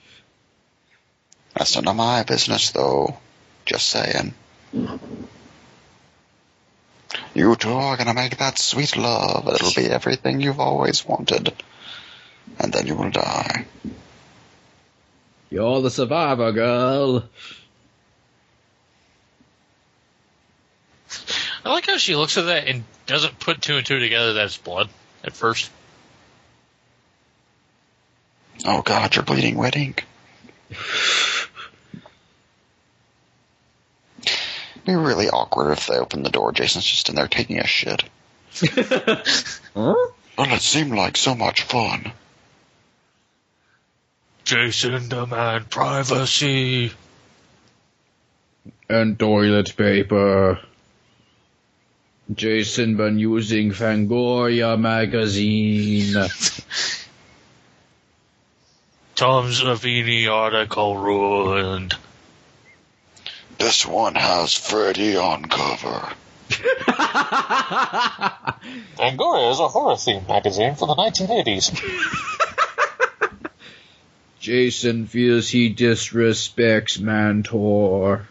[1.56, 3.18] That's none of my business, though.
[3.66, 4.36] Just saying.
[7.34, 9.48] You two are gonna make that sweet love.
[9.48, 11.54] It'll be everything you've always wanted.
[12.60, 13.66] And then you will die.
[15.50, 17.30] You're the survivor, girl.
[21.64, 24.58] I like how she looks at that and doesn't put two and two together that's
[24.58, 24.90] blood
[25.24, 25.70] at first.
[28.66, 30.06] Oh god, you're bleeding wet ink.
[34.86, 36.52] Be really awkward if they open the door.
[36.52, 38.04] Jason's just in there taking a shit.
[39.74, 39.96] Huh?
[40.38, 42.12] Well, it seemed like so much fun.
[44.44, 46.92] Jason demand privacy.
[48.90, 50.60] And toilet paper.
[52.34, 56.14] Jason been using Fangoria magazine.
[59.16, 61.96] Tom Savini article ruined.
[63.62, 66.10] This one has Freddy on cover.
[68.98, 71.80] Fangoria is a horror themed magazine from the 1980s.
[74.40, 78.26] Jason feels he disrespects Mantaur.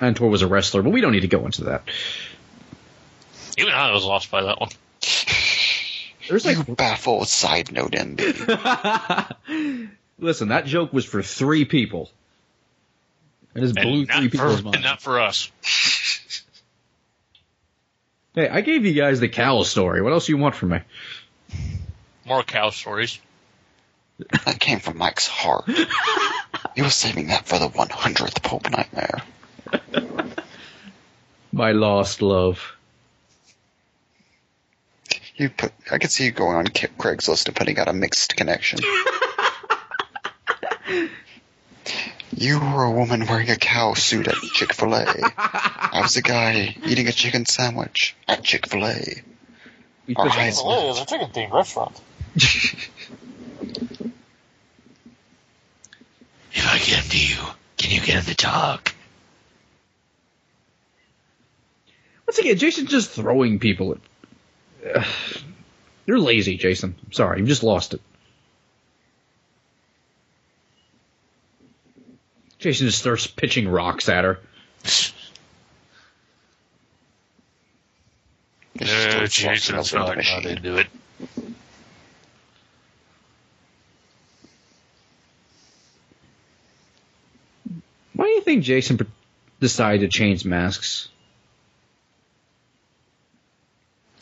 [0.00, 1.82] Mantaur was a wrestler, but we don't need to go into that.
[3.58, 4.70] Even I was lost by that one.
[6.32, 9.88] There's like You baffled side note MB.
[10.18, 12.10] Listen, that joke was for three people.
[13.54, 14.76] It just blew And three not, people's for, minds.
[14.76, 15.50] and not for us.
[18.34, 20.00] Hey, I gave you guys the cow story.
[20.00, 20.78] What else do you want from me?
[22.24, 23.20] More cow stories.
[24.46, 25.68] That came from Mike's heart.
[26.74, 29.22] He was saving that for the 100th Pope Nightmare.
[31.52, 32.74] My lost love.
[35.36, 38.80] You put, I could see you going on Craigslist and putting out a missed connection.
[42.36, 45.06] you were a woman wearing a cow suit at Chick fil A.
[45.36, 49.22] I was a guy eating a chicken sandwich at Chick fil A.
[50.06, 51.98] We Our took- eyes is a chicken themed restaurant.
[56.54, 57.38] If I get him to you,
[57.78, 58.94] can you get him to talk?
[62.26, 63.98] Once again, Jason's just throwing people at.
[64.94, 65.04] Ugh.
[66.06, 66.96] You're lazy, Jason.
[67.06, 68.00] I'm sorry, you just lost it.
[72.58, 74.40] Jason just starts pitching rocks at her.
[74.84, 75.12] It's
[78.80, 80.46] No, Jason's functional not, not machine.
[80.48, 80.86] into it.
[88.14, 88.98] Why do you think Jason
[89.60, 91.08] decided to change masks?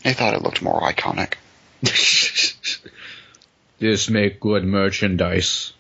[0.03, 1.35] He thought it looked more iconic.
[3.79, 5.73] this make good merchandise.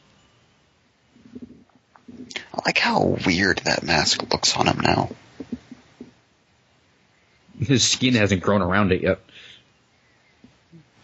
[2.55, 5.11] I like how weird that mask looks on him now.
[7.59, 9.21] His skin hasn't grown around it yet.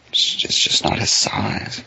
[0.08, 1.82] It's just, it's just not his size.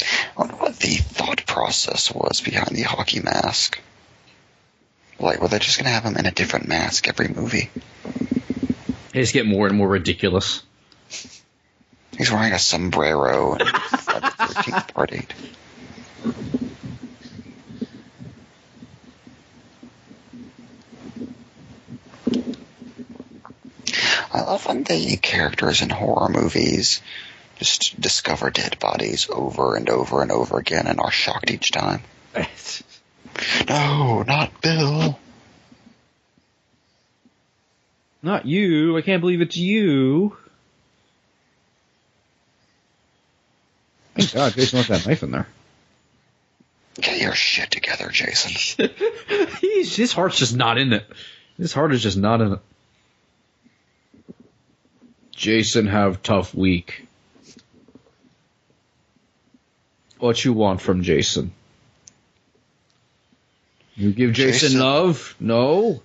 [0.00, 3.80] I wonder what the thought process was behind the hockey mask.
[5.18, 7.70] Like, were they just going to have him in a different mask every movie?
[9.12, 10.62] They just get more and more ridiculous.
[12.18, 15.34] He's wearing a sombrero and Friday the 13th Part 8.
[24.32, 27.00] I love when the characters in horror movies
[27.58, 32.02] just discover dead bodies over and over and over again and are shocked each time.
[33.68, 35.18] No, not Bill.
[38.22, 38.96] Not you.
[38.96, 40.36] I can't believe it's you.
[44.14, 45.48] Thank God Jason left that knife in there.
[47.00, 48.88] Get your shit together, Jason.
[49.60, 51.04] He's, his heart's just not in it.
[51.58, 52.60] His heart is just not in it.
[55.32, 57.08] Jason have tough week.
[60.18, 61.52] What you want from Jason?
[63.96, 64.80] You give Jason, Jason.
[64.80, 65.36] love?
[65.38, 66.02] No.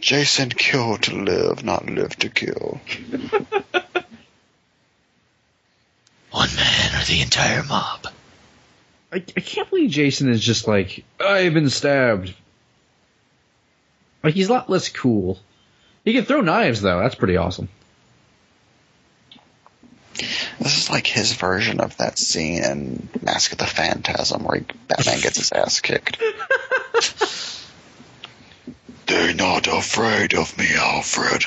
[0.00, 2.80] Jason kill to live, not live to kill.
[6.30, 8.08] One man or the entire mob.
[9.12, 12.34] I, I can't believe Jason is just like, I've been stabbed.
[14.24, 15.38] Like, he's a lot less cool.
[16.04, 16.98] He can throw knives, though.
[16.98, 17.68] That's pretty awesome.
[20.60, 24.66] This is like his version of that scene in Mask of the Phantasm where he,
[24.88, 26.18] Batman gets his ass kicked.
[29.06, 31.44] They're not afraid of me, Alfred.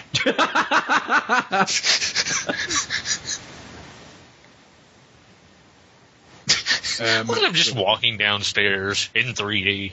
[6.99, 9.91] Um, Look at him just walking downstairs in 3D.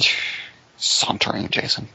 [0.78, 1.88] Sauntering, Jason.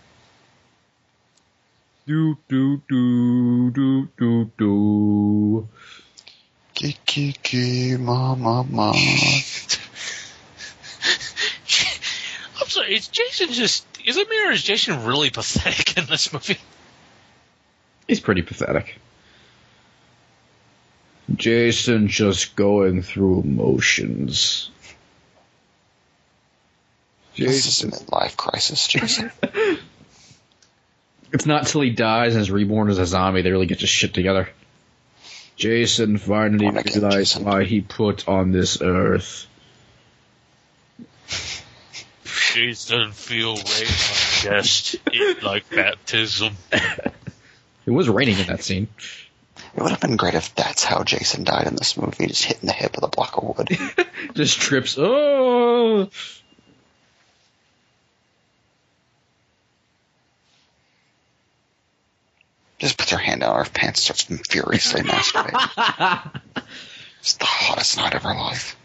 [2.12, 5.70] Do, do, do, do, do, do.
[6.74, 8.92] Kiki, kiki, ma, ma, ma.
[8.92, 8.98] I'm
[12.68, 13.86] sorry, is Jason just.
[14.04, 16.58] Is it me or is Jason really pathetic in this movie?
[18.10, 19.00] He's pretty pathetic.
[21.34, 24.70] Jason just going through motions.
[27.38, 29.32] This is a midlife crisis, Jason.
[31.34, 33.90] It's not till he dies and is reborn as a zombie they really get his
[33.90, 34.50] shit together.
[35.56, 37.46] Jason finally Born again, realized Jason.
[37.46, 39.48] why he put on this earth.
[42.54, 43.64] Jason feel rain on
[44.42, 46.56] chest it like baptism.
[47.84, 48.88] It was raining in that scene.
[49.76, 52.68] It would have been great if that's how Jason died in this movie, just hitting
[52.68, 53.70] the hip with a block of wood.
[54.36, 54.98] Just trips.
[55.00, 56.10] Oh!
[62.82, 66.42] Just puts her hand down her pants and starts furiously masturbating.
[67.22, 68.76] It's the hottest night of her life.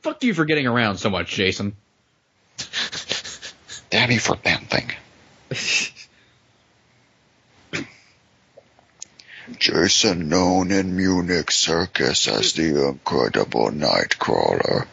[0.00, 1.76] Fuck you for getting around so much, Jason.
[3.90, 4.90] Damn you for bantling.
[9.58, 14.86] Jason, known in Munich circus as the Incredible Nightcrawler.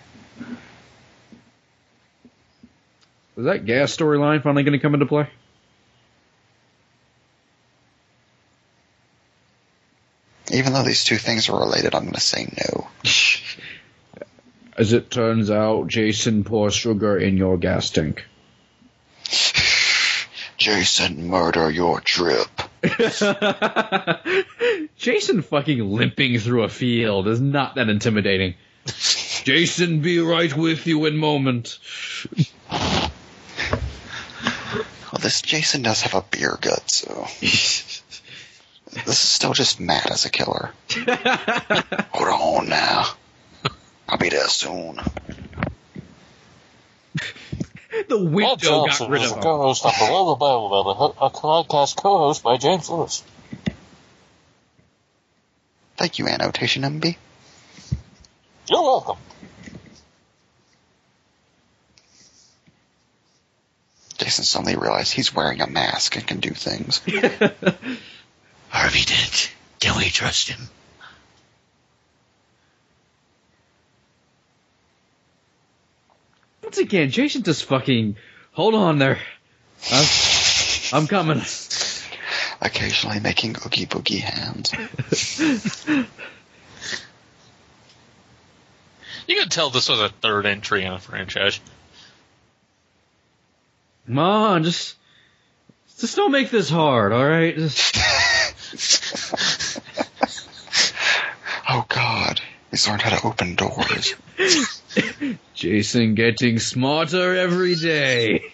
[3.38, 5.30] Is that gas storyline finally going to come into play?
[10.52, 12.88] Even though these two things are related, I'm going to say no.
[14.77, 18.26] As it turns out, Jason pours sugar in your gas tank.
[20.57, 22.59] Jason, murder your drip.
[24.97, 28.56] Jason fucking limping through a field is not that intimidating.
[29.43, 31.80] Jason, be right with you in moment.
[35.11, 38.03] Well, this Jason does have a beer gut, so this
[39.07, 40.72] is still just Matt as a killer.
[42.11, 43.06] Hold on now.
[44.07, 44.99] I'll be there soon.
[48.07, 49.41] The window got rid of him.
[49.41, 53.24] co-host on Below the Bible a podcast co-host by James Lewis.
[55.98, 57.18] Thank you, Annotation MB.
[58.70, 59.18] You're welcome.
[64.18, 66.99] Jason suddenly realized he's wearing a mask and can do things.
[68.70, 70.70] Harvey Dent, can we trust him?
[76.69, 78.15] Once again, Jason just fucking
[78.51, 79.17] hold on there.
[79.91, 80.05] I'm,
[80.93, 81.41] I'm coming.
[82.61, 84.71] Occasionally making oogie boogie hands.
[89.25, 91.59] You could tell this was a third entry in a franchise.
[94.05, 94.95] Come on, just
[95.97, 97.55] just don't make this hard, all right?
[97.55, 97.97] Just,
[101.67, 102.39] Oh God,
[102.69, 104.13] he's learned how to open doors.
[105.53, 108.53] Jason getting smarter every day.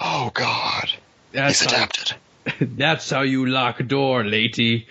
[0.00, 0.90] Oh God,
[1.32, 2.16] That's he's how, adapted.
[2.78, 4.86] that's how you lock a door, lady.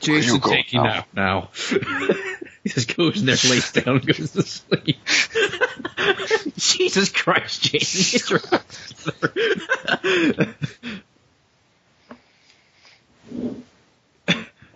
[0.00, 1.04] Jason taking now?
[1.14, 1.50] now.
[2.66, 4.96] he just goes in there, lays down, and goes to sleep.
[6.56, 8.40] Jesus Christ, Jason, get your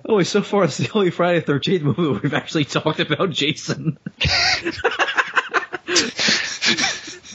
[0.04, 3.30] Oh, so far it's the only Friday the 13th movie where we've actually talked about
[3.30, 3.98] Jason.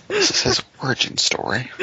[0.07, 1.69] This is his origin story.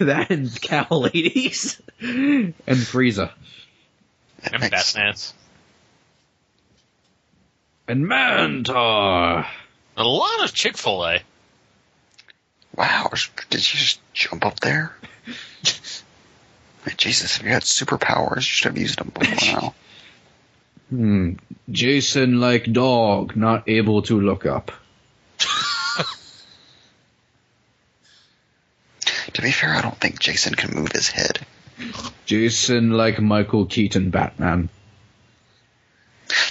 [0.00, 1.80] that and cow ladies.
[2.00, 3.32] and Frieza.
[4.42, 5.34] And makes- Batman's.
[7.88, 9.46] And Mantaur.
[9.96, 11.20] A lot of Chick fil A.
[12.76, 13.10] Wow,
[13.48, 14.94] did you just jump up there?
[16.96, 19.74] Jesus, if you had superpowers, you should have used them before now.
[20.90, 21.32] Hmm.
[21.70, 24.72] Jason like dog, not able to look up.
[29.32, 31.44] To be fair, I don't think Jason can move his head.
[32.24, 34.70] Jason like Michael Keaton Batman.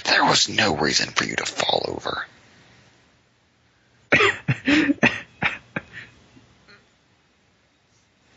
[0.04, 2.26] There was no reason for you to fall over.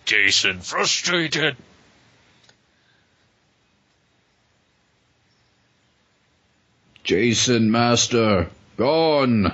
[0.06, 1.56] Jason frustrated.
[7.04, 9.54] Jason Master, gone.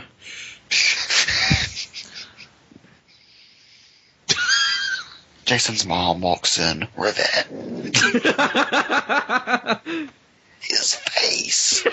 [5.45, 6.87] Jason's mom walks in.
[6.97, 8.01] Revenge.
[10.67, 11.83] His face.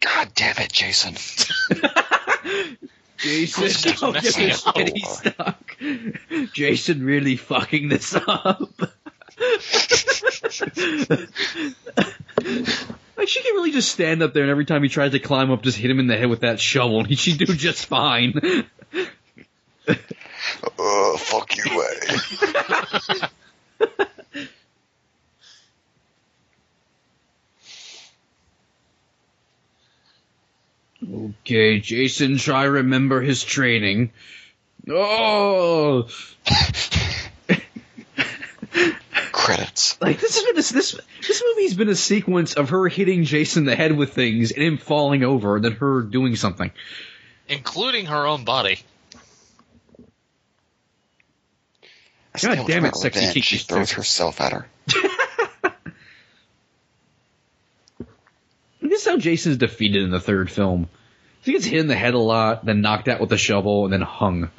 [0.00, 1.14] God damn it, Jason.
[3.18, 5.76] Jason, don't get this shitty stuck.
[6.54, 8.60] Jason really fucking this up.
[13.16, 15.50] like she can really just stand up there and every time he tries to climb
[15.50, 17.86] up, just hit him in the head with that shovel, and he should do just
[17.86, 18.64] fine.
[20.78, 23.26] Uh, fuck you, eh?
[31.12, 34.12] Okay, Jason, try remember his training.
[34.88, 36.08] Oh,
[39.32, 40.00] Credits.
[40.00, 43.64] like this has been this this this movie's been a sequence of her hitting Jason
[43.64, 46.70] the head with things and him falling over, and then her doing something.
[47.48, 48.80] Including her own body.
[52.29, 53.44] I still God damn it, sexy revenge.
[53.44, 54.66] She throws herself at her.
[58.90, 60.88] This is how Jason's defeated in the third film.
[61.42, 63.92] He gets hit in the head a lot, then knocked out with a shovel, and
[63.92, 64.50] then hung.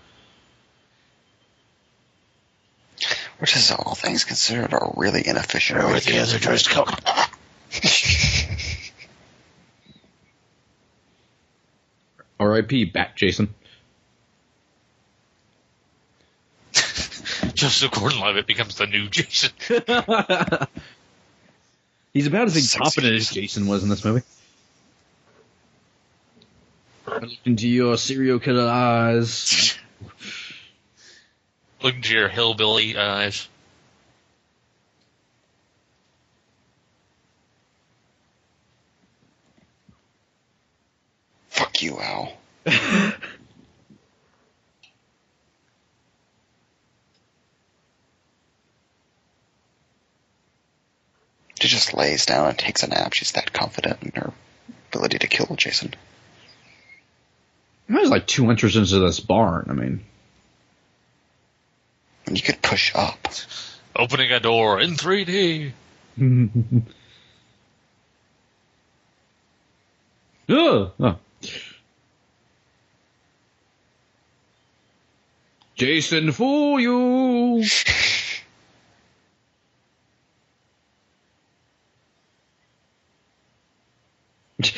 [3.40, 6.88] Which is, all things considered, a really inefficient way to tries to come.
[12.40, 12.86] R.I.P.
[12.86, 13.54] Bat Jason.
[17.62, 19.52] Joseph Gordon-Levitt becomes the new Jason.
[22.12, 24.24] He's about as Sexy incompetent as Jason was in this movie.
[27.06, 29.78] I looked into your serial killer eyes.
[31.84, 33.48] Look into your hillbilly eyes.
[41.50, 42.34] Fuck you, Al.
[51.82, 53.14] just lays down and takes a nap.
[53.14, 54.32] She's that confident in her
[54.92, 55.96] ability to kill Jason.
[57.90, 59.66] There's like two entrances into this barn.
[59.70, 60.04] I mean,
[62.28, 63.28] And you could push up.
[63.96, 65.72] Opening a door in 3D.
[70.50, 71.18] oh, oh.
[75.76, 77.66] Jason for you.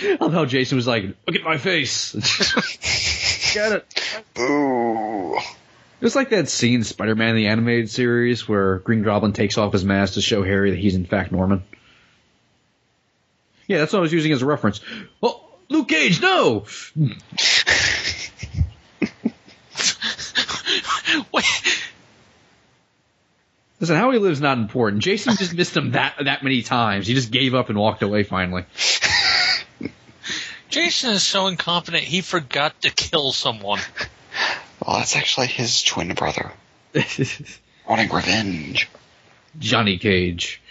[0.01, 2.13] I love how Jason was like, look at my face.
[3.53, 4.23] Get it.
[4.33, 5.37] Boo.
[6.01, 9.85] It's like that scene in Spider-Man the animated series where Green Goblin takes off his
[9.85, 11.63] mask to show Harry that he's in fact Norman.
[13.67, 14.81] Yeah, that's what I was using as a reference.
[15.21, 16.65] Oh, Luke Cage, no!
[21.31, 21.45] Wait,
[23.83, 25.01] Listen, how he lives not important.
[25.03, 27.05] Jason just missed him that that many times.
[27.05, 28.63] He just gave up and walked away finally.
[30.73, 32.03] Jason is so incompetent.
[32.03, 33.79] He forgot to kill someone.
[34.85, 36.51] Well, that's actually his twin brother.
[37.87, 38.89] Wanting revenge.
[39.57, 40.61] Johnny Cage.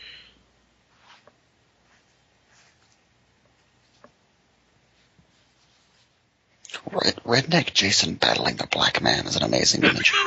[6.91, 10.13] Red, redneck Jason battling a black man is an amazing image.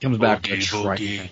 [0.00, 1.30] Comes back Boogie, with a trident.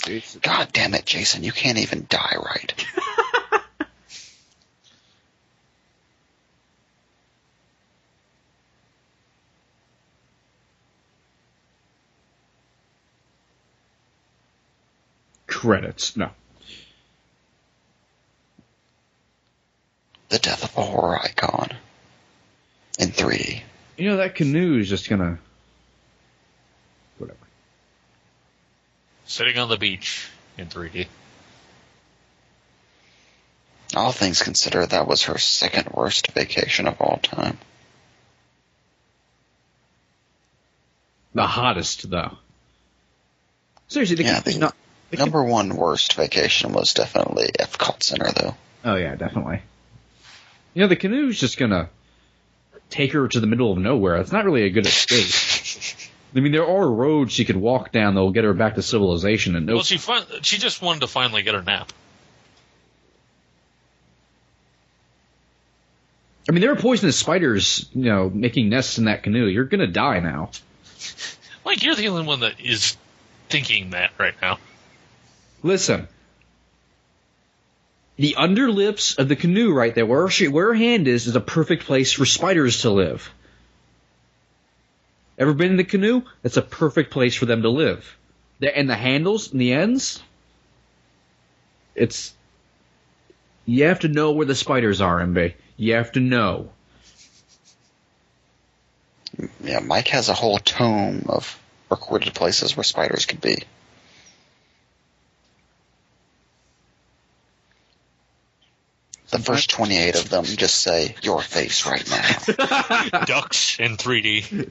[0.00, 0.42] Boogie.
[0.42, 2.86] God damn it, Jason, you can't even die right.
[15.46, 16.16] Credits.
[16.16, 16.30] No.
[20.30, 21.70] The death of a horror icon.
[22.98, 23.60] In 3D.
[23.96, 25.38] You know, that canoe is just gonna.
[29.30, 30.28] Sitting on the beach
[30.58, 31.06] in 3D.
[33.94, 37.56] All things considered, that was her second worst vacation of all time.
[41.32, 42.38] The hottest, though.
[43.86, 44.74] Seriously, the Yeah, the not.
[45.12, 48.56] the ca- number one worst vacation was definitely Epcot Center, though.
[48.84, 49.62] Oh, yeah, definitely.
[50.74, 51.88] You know, the canoe's just gonna
[52.90, 54.16] take her to the middle of nowhere.
[54.16, 55.32] It's not really a good escape.
[56.34, 59.56] I mean, there are roads she could walk down that'll get her back to civilization
[59.56, 61.92] and no Well, she fin- she just wanted to finally get her nap.
[66.48, 69.46] I mean, there are poisonous spiders, you know, making nests in that canoe.
[69.46, 70.50] You're gonna die now.
[71.62, 72.96] Like you're the only one that is
[73.50, 74.58] thinking that right now.
[75.62, 76.08] Listen.
[78.16, 81.40] The underlips of the canoe right there, where she, where her hand is, is a
[81.40, 83.30] perfect place for spiders to live.
[85.40, 86.22] Ever been in the canoe?
[86.42, 88.16] That's a perfect place for them to live.
[88.60, 90.22] And the handles and the ends,
[91.94, 92.34] it's,
[93.64, 95.54] you have to know where the spiders are, MB.
[95.78, 96.72] You have to know.
[99.64, 101.58] Yeah, Mike has a whole tome of
[101.90, 103.64] recorded places where spiders could be.
[109.30, 113.24] The first 28 of them just say, your face right now.
[113.26, 114.70] Ducks in 3D.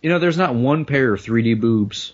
[0.00, 2.12] You know, there's not one pair of 3D boobs.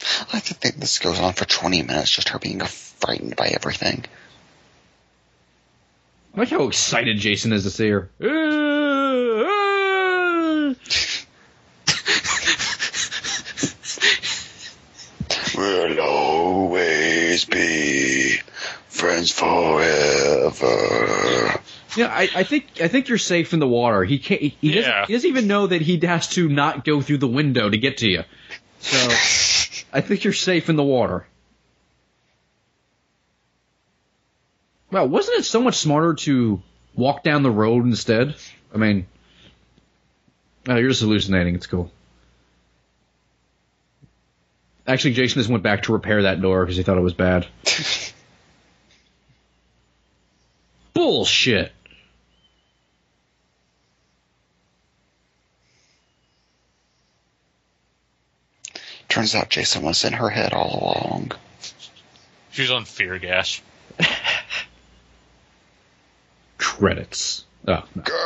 [0.00, 3.48] I like to think this goes on for 20 minutes, just her being frightened by
[3.48, 4.04] everything.
[6.34, 8.08] I like how excited Jason is to see her.
[8.22, 9.68] Ah, ah.
[15.56, 18.38] We'll always be
[18.88, 19.32] friends
[21.98, 22.12] forever.
[22.12, 24.04] Yeah, I, I think I think you're safe in the water.
[24.04, 24.40] He can't.
[24.40, 27.28] He, he doesn't, he doesn't even know that he has to not go through the
[27.28, 28.24] window to get to you.
[28.80, 28.96] So
[29.92, 31.26] I think you're safe in the water.
[34.90, 36.62] Wow, wasn't it so much smarter to
[36.94, 38.34] walk down the road instead?
[38.74, 39.06] I mean,
[40.66, 41.54] oh, you're just hallucinating.
[41.54, 41.90] It's cool.
[44.86, 47.46] Actually, Jason just went back to repair that door because he thought it was bad.
[50.94, 51.72] Bullshit.
[59.18, 61.32] Turns out Jason was in her head all along.
[62.52, 63.60] She's on fear gas.
[66.56, 67.44] Credits.
[67.66, 68.02] Oh, no.
[68.04, 68.22] Girl!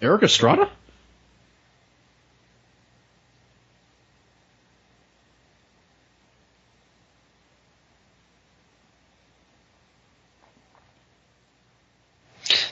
[0.00, 0.70] Erik Estrada?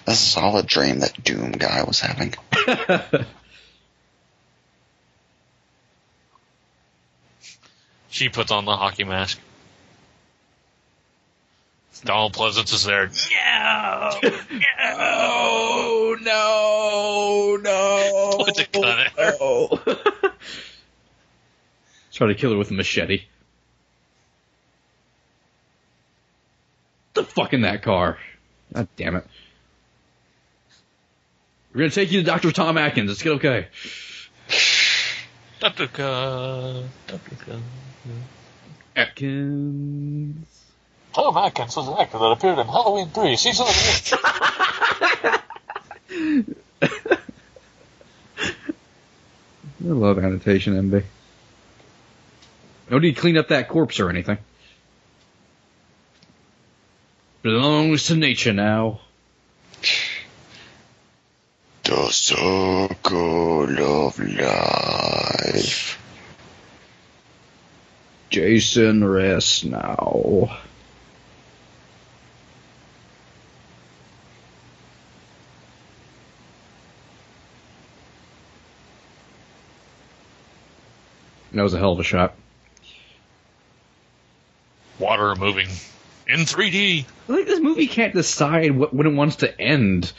[0.06, 2.34] This is all a dream that Doom guy was having.
[8.18, 9.38] She puts on the hockey mask.
[12.04, 13.06] Donald Pleasence is there.
[13.06, 14.10] No!
[14.80, 18.44] Oh no, no!
[18.44, 19.36] Put the gun at her.
[19.38, 19.78] no.
[22.12, 23.22] Try to kill her with a machete.
[27.14, 28.18] the fuck in that car?
[28.74, 29.26] God damn it!
[31.72, 32.50] We're gonna take you to Dr.
[32.50, 33.12] Tom Atkins.
[33.12, 33.68] It's okay.
[35.60, 36.04] Paprika.
[36.04, 37.60] Uh, uh, Paprika.
[38.96, 40.46] Atkins.
[41.14, 43.74] Tom Atkins was an actor that appeared in Halloween 3, season of
[49.80, 51.02] I love annotation, MB.
[52.90, 54.38] No need to clean up that corpse or anything.
[57.42, 59.00] Belongs to nature now.
[61.88, 65.98] The circle of life.
[68.28, 70.58] Jason rests now.
[81.52, 82.34] That was a hell of a shot.
[84.98, 85.68] Water moving
[86.26, 87.06] in 3D.
[87.30, 90.12] I think this movie can't decide what, when it wants to end.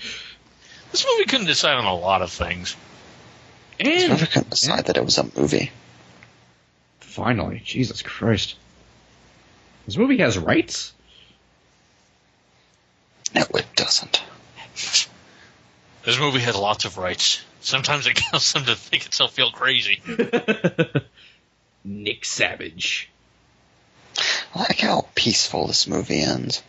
[0.92, 2.76] This movie couldn't decide on a lot of things.
[3.80, 5.72] I And never could decide that it was a movie.
[7.00, 8.56] finally, Jesus Christ.
[9.86, 10.94] This movie has rights?
[13.36, 14.22] No, it doesn't.
[16.06, 17.42] This movie has lots of rights.
[17.62, 20.02] Sometimes it causes them to think itself feel crazy.
[21.84, 23.10] Nick Savage.
[24.56, 26.64] I like how peaceful this movie ends.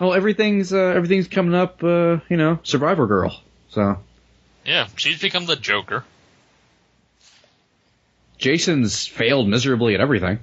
[0.00, 1.82] Well, everything's uh, everything's coming up.
[1.82, 3.40] Uh, you know, Survivor Girl.
[3.70, 3.98] So
[4.64, 6.04] Yeah, she's become the Joker.
[8.38, 10.40] Jason's failed miserably at everything.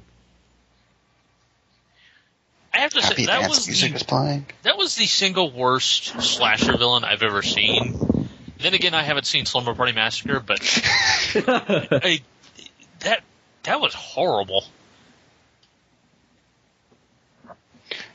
[2.74, 4.46] I have to say that was music the, is playing.
[4.64, 8.30] that was the single worst slasher villain I've ever seen.
[8.60, 10.62] Then again, I haven't seen Slumber Party Massacre, but
[11.36, 12.22] I,
[13.02, 13.24] that
[13.64, 14.64] that was horrible.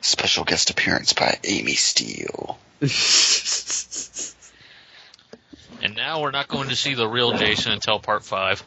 [0.06, 2.58] Special guest appearance by Amy Steel.
[5.82, 8.64] And now we're not going to see the real Jason until part five.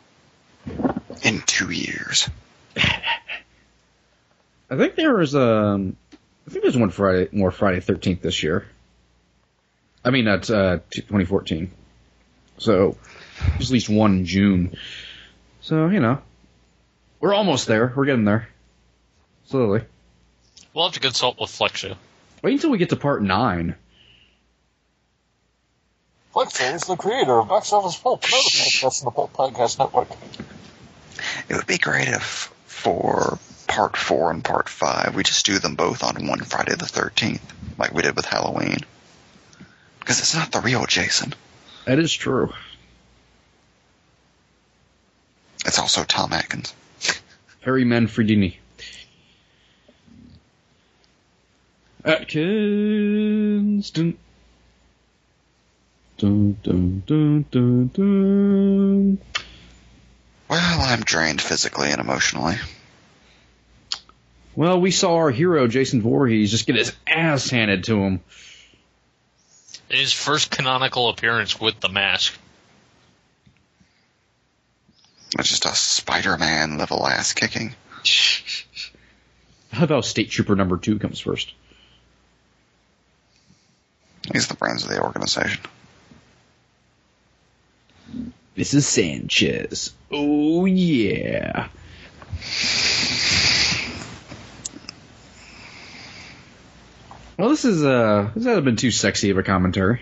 [1.24, 2.30] In two years.
[2.78, 3.02] I
[4.78, 5.98] think there was um,
[6.48, 8.68] I think there's one Friday more Friday Thirteenth this year.
[10.06, 11.72] I mean, that's uh, 2014.
[12.58, 12.98] So
[13.50, 14.76] there's at least one in June.
[15.62, 16.22] So you know,
[17.20, 17.92] we're almost there.
[17.96, 18.48] We're getting there.
[19.46, 19.82] Slowly.
[20.74, 21.96] We'll have to consult with Flexia.
[22.44, 23.76] Wait until we get to part nine.
[26.34, 30.10] Flexia is the creator of Box Office Pulp, another podcast in the Pulp Podcast Network.
[31.50, 35.76] It would be great if for part four and part five we just do them
[35.76, 37.42] both on one Friday the thirteenth,
[37.78, 38.78] like we did with Halloween.
[40.00, 41.34] Because it's not the real Jason.
[41.86, 42.54] That is true.
[45.66, 46.74] It's also Tom Atkins.
[47.62, 48.56] Harry Manfredini.
[52.04, 53.92] Atkins.
[53.92, 54.18] Dun.
[56.18, 59.18] Dun, dun, dun, dun, dun.
[60.50, 62.56] Well, I'm drained physically and emotionally.
[64.56, 68.20] Well, we saw our hero, Jason Voorhees, just get his ass handed to him.
[69.90, 72.38] His first canonical appearance with the mask.
[75.38, 77.76] It's just a Spider-Man level ass kicking.
[79.72, 81.54] How about State Trooper number two comes first?
[84.32, 85.62] He's the brains of the organization.
[88.56, 89.94] This is Sanchez.
[90.12, 91.70] Oh, yeah.
[97.38, 100.02] Well, this is, uh, this hasn't been too sexy of a commentary.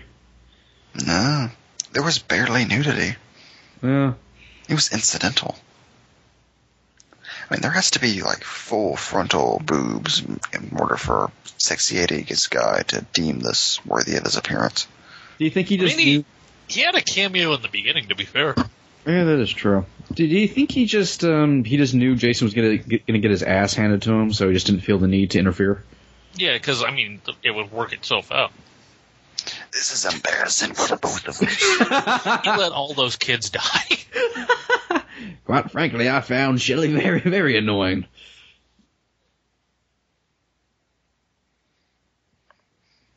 [1.06, 1.50] No,
[1.92, 3.14] there was barely nudity.
[3.80, 4.14] Yeah.
[4.68, 5.56] It was incidental.
[7.50, 12.50] I mean, there has to be like full frontal boobs in order for sexy 80s
[12.50, 14.86] guy to deem this worthy of his appearance.
[15.38, 16.24] Do you think he I just mean, he, knew?
[16.68, 18.54] he had a cameo in the beginning, to be fair.
[19.06, 19.86] Yeah, that is true.
[20.12, 23.30] Did you think he just um he just knew Jason was gonna get, gonna get
[23.30, 25.82] his ass handed to him, so he just didn't feel the need to interfere?
[26.34, 28.52] Yeah, because, I mean, it would work itself out.
[29.72, 32.42] This is embarrassing for the both of us.
[32.44, 35.02] He let all those kids die.
[35.44, 38.06] Quite frankly, I found Shelley very very annoying.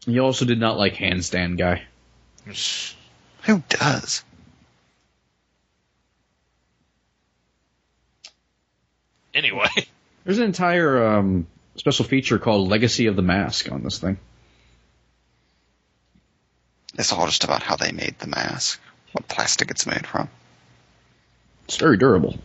[0.06, 1.84] He also did not like handstand guy.
[3.44, 4.24] Who does?
[9.34, 9.68] Anyway,
[10.24, 14.18] There's an entire um, special feature called Legacy of the Mask on this thing.
[16.98, 18.80] It's all just about how they made the mask,
[19.14, 20.30] what plastic it's made from.
[21.66, 22.38] It's very durable.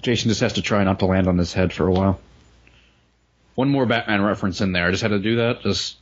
[0.00, 2.18] Jason just has to try not to land on his head for a while.
[3.54, 4.86] One more Batman reference in there.
[4.86, 5.62] I just had to do that.
[5.62, 5.96] Just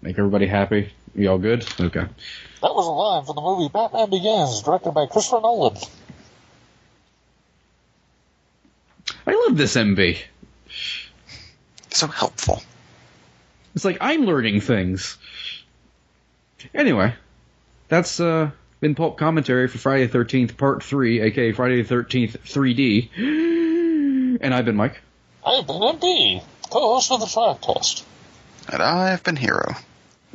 [0.00, 0.92] Make everybody happy.
[1.14, 1.66] You all good?
[1.80, 2.00] Okay.
[2.00, 5.76] That was a line from the movie Batman Begins, directed by Christopher Nolan.
[9.26, 10.18] I love this MV.
[11.90, 12.62] So helpful.
[13.78, 15.16] It's like I'm learning things.
[16.74, 17.14] Anyway,
[17.86, 18.50] that's uh,
[18.80, 24.40] been pulp commentary for Friday the 13th, Part 3, aka Friday the 13th 3D.
[24.40, 25.00] And I've been Mike.
[25.46, 28.04] I've been MD, co-host of the Track Test.
[28.72, 29.76] And I've been Hero.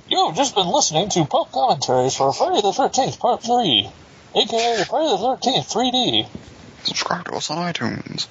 [0.07, 3.89] You have just been listening to pulp commentaries for Friday the 13th, Part 3,
[4.35, 6.27] aka Friday the 13th 3D.
[6.85, 8.27] Subscribe to us on iTunes.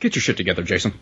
[0.00, 0.94] Get your shit together, Jason.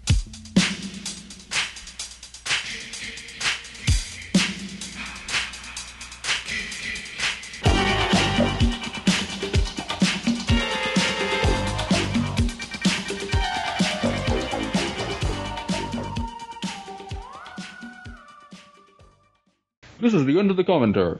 [20.40, 21.18] Is the commentary.